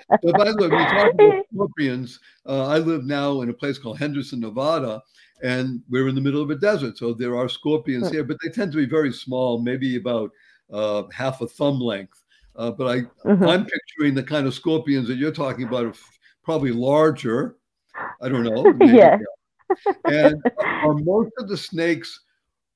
[0.24, 3.54] but by the way, when you talk about scorpions, uh, I live now in a
[3.54, 5.02] place called Henderson, Nevada,
[5.44, 6.98] and we're in the middle of a desert.
[6.98, 8.16] So there are scorpions Hmm.
[8.16, 10.32] here, but they tend to be very small, maybe about
[10.72, 12.24] uh, half a thumb length.
[12.56, 13.50] Uh, but I, Mhm.
[13.50, 15.94] I'm picturing the kind of scorpions that you're talking about, are
[16.44, 17.58] probably larger.
[18.22, 18.74] I don't know.
[18.82, 19.18] Yeah.
[20.06, 20.42] And
[20.84, 22.22] are most of the snakes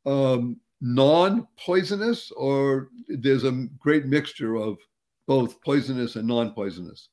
[0.06, 4.78] um, non-poisonous, or there's a great mixture of
[5.28, 7.10] both poisonous and non-poisonous?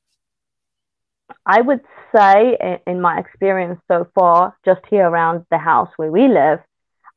[1.45, 1.81] I would
[2.15, 6.59] say, in my experience so far, just here around the house where we live,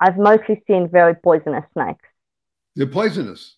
[0.00, 2.04] I've mostly seen very poisonous snakes.
[2.74, 3.56] They're poisonous.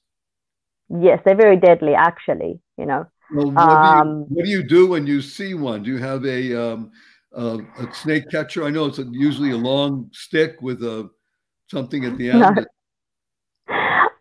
[0.89, 2.61] Yes, they're very deadly, actually.
[2.77, 5.83] You know, Well, what, do you, Um, what do you do when you see one?
[5.83, 6.91] Do you have a um,
[7.37, 8.65] uh, a snake catcher?
[8.65, 11.11] I know it's a, usually a long stick with a
[11.71, 12.43] something at the end.
[12.57, 12.65] No.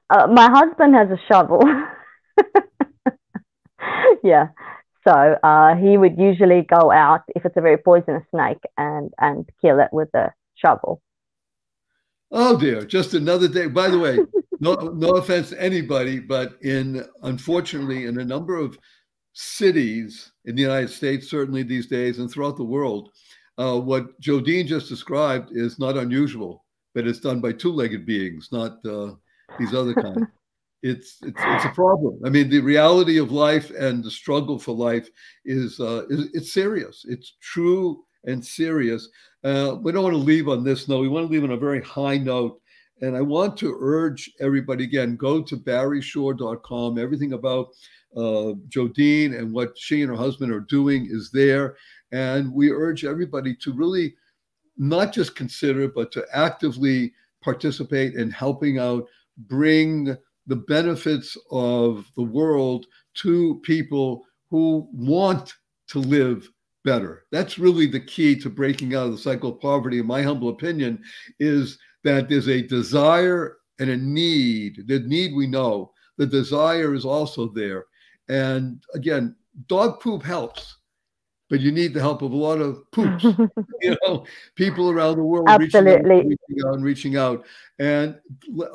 [0.10, 1.62] Uh, my husband has a shovel.
[4.24, 4.48] yeah,
[5.08, 9.50] so uh, he would usually go out if it's a very poisonous snake and and
[9.62, 11.02] kill it with a shovel.
[12.32, 13.68] Oh dear, just another day.
[13.68, 14.20] By the way,
[14.60, 18.78] no no offense to anybody, but in unfortunately in a number of
[19.34, 23.12] cities in the United States, certainly these days, and throughout the world,
[23.58, 28.84] uh, what Jodine just described is not unusual, but it's done by two-legged beings, not
[28.86, 29.12] uh,
[29.60, 30.28] these other kind.
[30.84, 32.20] It's, it's it's a problem.
[32.24, 35.10] I mean, the reality of life and the struggle for life
[35.44, 37.04] is uh, is it's serious.
[37.08, 39.10] It's true and serious.
[39.44, 41.02] Uh, we don't want to leave on this note.
[41.02, 42.62] We want to leave on a very high note.
[43.02, 46.98] And I want to urge everybody again go to barryshore.com.
[46.98, 47.70] Everything about
[48.16, 51.76] uh, Jodine and what she and her husband are doing is there.
[52.12, 54.16] And we urge everybody to really
[54.78, 59.06] not just consider, but to actively participate in helping out,
[59.38, 60.16] bring
[60.48, 62.86] the benefits of the world
[63.16, 65.54] to people who want
[65.90, 66.50] to live
[66.86, 67.26] better.
[67.32, 70.50] That's really the key to breaking out of the cycle of poverty, in my humble
[70.50, 71.04] opinion,
[71.40, 74.84] is that there's a desire and a need.
[74.88, 77.86] The need we know, the desire is also there.
[78.30, 79.36] And again,
[79.68, 80.77] dog poop helps,
[81.50, 83.24] but you need the help of a lot of poops.
[83.82, 84.26] you know,
[84.56, 86.16] people around the world Absolutely.
[86.16, 87.46] reaching out, reaching out and reaching out.
[87.80, 88.20] And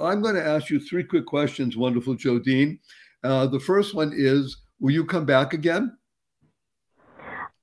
[0.00, 2.78] I'm going to ask you three quick questions, wonderful Jodine.
[3.22, 5.96] Uh, the first one is, will you come back again?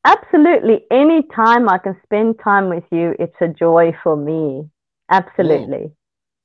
[0.05, 0.85] Absolutely.
[0.91, 4.69] Any time I can spend time with you, it's a joy for me.
[5.09, 5.91] Absolutely.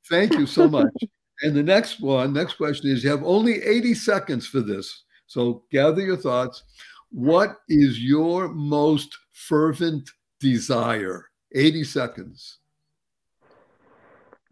[0.09, 0.93] Thank you so much.
[1.43, 5.05] and the next one, next question is, you have only 80 seconds for this.
[5.27, 6.63] So gather your thoughts.
[7.15, 10.11] What is your most fervent
[10.41, 11.31] desire?
[11.55, 12.59] 80 seconds.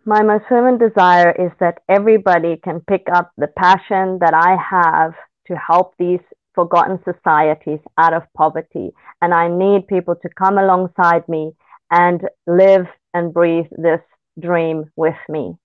[0.05, 5.15] My most fervent desire is that everybody can pick up the passion that I have
[5.49, 6.21] to help these
[6.55, 8.93] forgotten societies out of poverty.
[9.21, 11.57] And I need people to come alongside me
[11.91, 14.03] and live and breathe this
[14.39, 15.57] dream with me.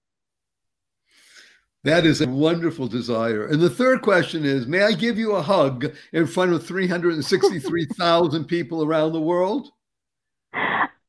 [1.87, 3.47] That is a wonderful desire.
[3.47, 8.43] And the third question is May I give you a hug in front of 363,000
[8.49, 9.69] people around the world?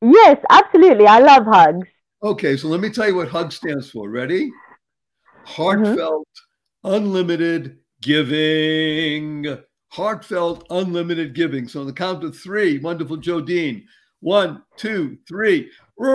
[0.01, 1.05] Yes, absolutely.
[1.05, 1.85] I love hugs.
[2.23, 4.09] Okay, so let me tell you what HUG stands for.
[4.09, 4.53] Ready?
[5.43, 6.29] Heartfelt,
[6.85, 6.95] mm-hmm.
[6.95, 9.57] unlimited giving.
[9.89, 11.67] Heartfelt, unlimited giving.
[11.67, 13.83] So on the count of three, wonderful Jodine.
[14.21, 15.71] One, two, three.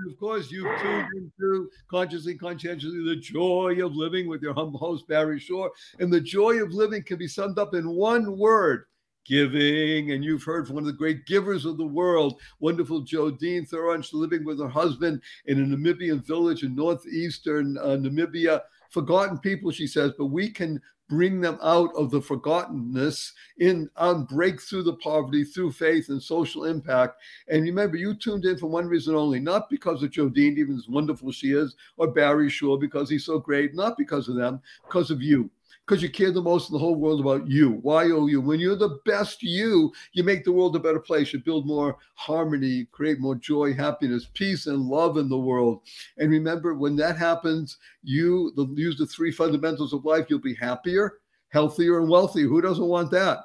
[0.00, 4.78] And of course, you've tuned into Consciously, Conscientiously, the joy of living with your humble
[4.78, 5.72] host, Barry Shore.
[6.00, 8.84] And the joy of living can be summed up in one word
[9.24, 10.12] giving.
[10.12, 14.04] And you've heard from one of the great givers of the world, wonderful Jodine Theron,
[14.12, 18.60] living with her husband in a Namibian village in northeastern uh, Namibia.
[18.88, 24.24] Forgotten people, she says, but we can bring them out of the forgottenness in um,
[24.24, 27.16] break through the poverty through faith and social impact.
[27.48, 30.88] And remember, you tuned in for one reason only, not because of Jodine, even as
[30.88, 35.10] wonderful she is, or Barry Shore, because he's so great, not because of them, because
[35.10, 35.50] of you.
[35.88, 37.78] Because you care the most in the whole world about you.
[37.80, 38.42] Why oh you?
[38.42, 41.32] When you're the best you, you make the world a better place.
[41.32, 45.80] You build more harmony, create more joy, happiness, peace, and love in the world.
[46.18, 50.26] And remember, when that happens, you the, use the three fundamentals of life.
[50.28, 52.48] You'll be happier, healthier, and wealthier.
[52.48, 53.38] Who doesn't want that?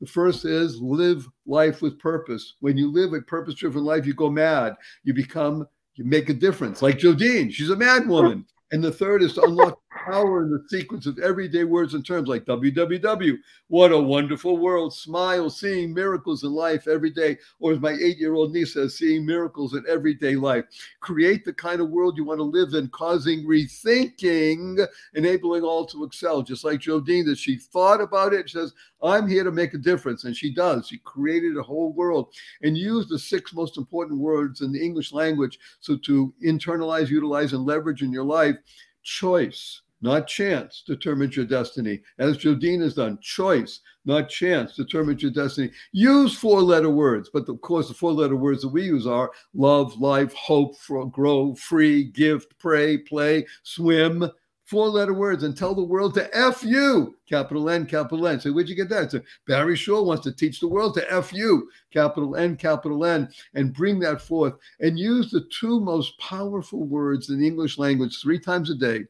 [0.00, 2.54] The first is live life with purpose.
[2.60, 4.74] When you live a purpose driven life, you go mad.
[5.04, 6.80] You become, you make a difference.
[6.80, 8.46] Like Jodine, she's a mad woman.
[8.72, 12.28] And the third is to unlock power in the sequence of everyday words and terms
[12.28, 13.38] like www.
[13.68, 14.94] What a wonderful world.
[14.94, 17.38] Smile, seeing miracles in life every day.
[17.58, 20.64] Or as my eight year old niece says, seeing miracles in everyday life.
[21.00, 26.04] Create the kind of world you want to live in, causing rethinking, enabling all to
[26.04, 26.42] excel.
[26.42, 28.72] Just like Jodine, that she thought about it, She says,
[29.02, 30.24] I'm here to make a difference.
[30.24, 30.88] And she does.
[30.88, 32.32] She created a whole world
[32.62, 35.58] and used the six most important words in the English language.
[35.80, 38.56] So to internalize, utilize, and leverage in your life
[39.02, 42.00] choice, not chance, determines your destiny.
[42.18, 45.70] As Jodine has done, choice, not chance, determines your destiny.
[45.92, 49.30] Use four letter words, but of course, the four letter words that we use are
[49.52, 50.74] love, life, hope,
[51.12, 54.30] grow, free, gift, pray, play, swim.
[54.70, 58.38] Four letter words and tell the world to F you, capital N, capital N.
[58.38, 59.10] So, where'd you get that?
[59.10, 63.28] So, Barry Shore wants to teach the world to F you, capital N, capital N,
[63.54, 68.22] and bring that forth and use the two most powerful words in the English language
[68.22, 69.06] three times a day,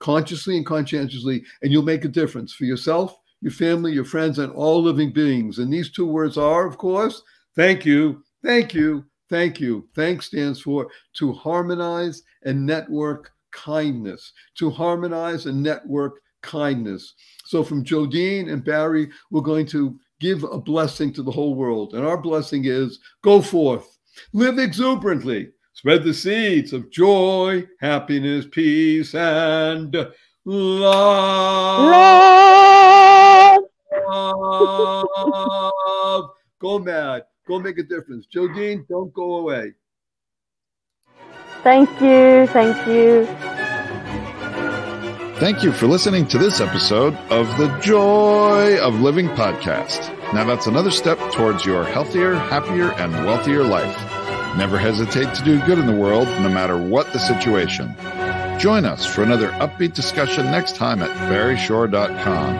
[0.00, 4.52] consciously and conscientiously, and you'll make a difference for yourself, your family, your friends, and
[4.52, 5.60] all living beings.
[5.60, 7.22] And these two words are, of course,
[7.56, 9.88] thank you, thank you, thank you.
[9.94, 17.14] Thanks stands for to harmonize and network kindness, to harmonize and network kindness.
[17.44, 21.94] So, from Jodine and Barry, we're going to give a blessing to the whole world.
[21.94, 23.98] And our blessing is go forth,
[24.32, 29.94] live exuberantly, spread the seeds of joy, happiness, peace, and
[30.44, 31.94] love.
[34.06, 36.30] love.
[36.60, 37.24] go mad.
[37.48, 38.26] Go make a difference.
[38.32, 39.72] Jodine, don't go away.
[41.62, 42.46] Thank you.
[42.48, 43.26] Thank you.
[45.36, 50.08] Thank you for listening to this episode of the Joy of Living podcast.
[50.32, 53.96] Now that's another step towards your healthier, happier, and wealthier life.
[54.56, 57.94] Never hesitate to do good in the world, no matter what the situation.
[58.60, 62.54] Join us for another upbeat discussion next time at barryshore.com.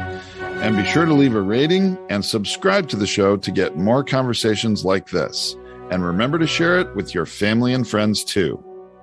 [0.63, 4.03] And be sure to leave a rating and subscribe to the show to get more
[4.03, 5.57] conversations like this.
[5.91, 8.63] And remember to share it with your family and friends too.